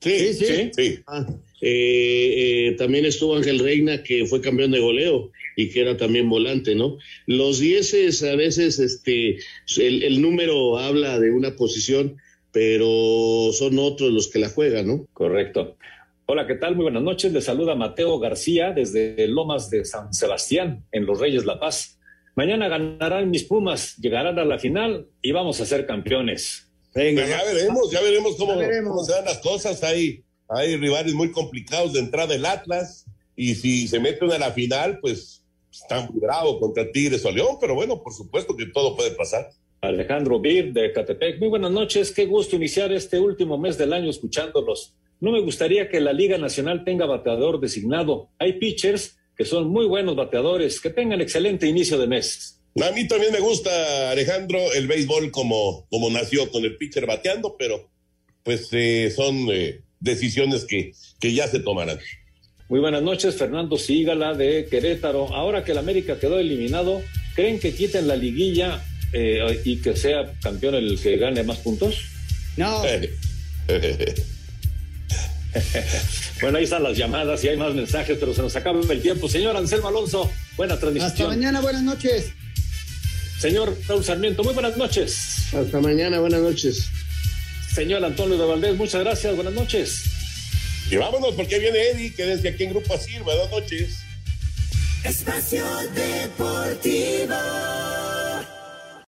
[0.00, 0.98] Sí, sí, sí.
[1.06, 1.24] Ah,
[1.60, 6.28] eh, eh, también estuvo Ángel Reina, que fue campeón de goleo y que era también
[6.28, 6.98] volante, ¿no?
[7.26, 9.38] Los dieces a veces, este,
[9.76, 12.16] el, el número habla de una posición,
[12.50, 15.06] pero son otros los que la juegan, ¿no?
[15.12, 15.76] Correcto.
[16.30, 16.76] Hola, ¿qué tal?
[16.76, 17.32] Muy buenas noches.
[17.32, 21.98] Les saluda Mateo García desde Lomas de San Sebastián, en Los Reyes La Paz.
[22.36, 26.70] Mañana ganarán mis Pumas, llegarán a la final y vamos a ser campeones.
[26.94, 29.82] Venga, ya veremos, ya veremos cómo, cómo se dan las cosas.
[29.82, 34.50] Hay, hay rivales muy complicados de entrada del Atlas y si se meten a la
[34.50, 38.94] final, pues está muy bravo contra Tigres o León, pero bueno, por supuesto que todo
[38.94, 39.48] puede pasar.
[39.80, 41.38] Alejandro Bir de Catepec.
[41.38, 42.12] Muy buenas noches.
[42.12, 44.94] Qué gusto iniciar este último mes del año escuchándolos.
[45.20, 48.30] No me gustaría que la Liga Nacional tenga bateador designado.
[48.38, 52.60] Hay pitchers que son muy buenos bateadores, que tengan excelente inicio de mes.
[52.80, 57.56] A mí también me gusta, Alejandro, el béisbol como, como nació con el pitcher bateando,
[57.58, 57.90] pero
[58.42, 61.98] pues eh, son eh, decisiones que, que ya se tomarán.
[62.68, 65.34] Muy buenas noches, Fernando Sígala de Querétaro.
[65.34, 67.02] Ahora que el América quedó eliminado,
[67.34, 72.02] ¿creen que quiten la liguilla eh, y que sea campeón el que gane más puntos?
[72.56, 72.82] No.
[76.40, 79.28] bueno, ahí están las llamadas y hay más mensajes, pero se nos acaba el tiempo.
[79.28, 81.10] Señor Anselmo Alonso, buena transmisión.
[81.10, 82.32] Hasta mañana, buenas noches.
[83.38, 85.54] Señor Raúl Sarmiento, muy buenas noches.
[85.54, 86.88] Hasta mañana, buenas noches.
[87.72, 90.02] Señor Antonio de Valdés, muchas gracias, buenas noches.
[90.90, 93.98] Y vámonos porque viene Eddie, que desde aquí en Grupo Asir, buenas noches.
[95.04, 97.34] Espacio Deportivo.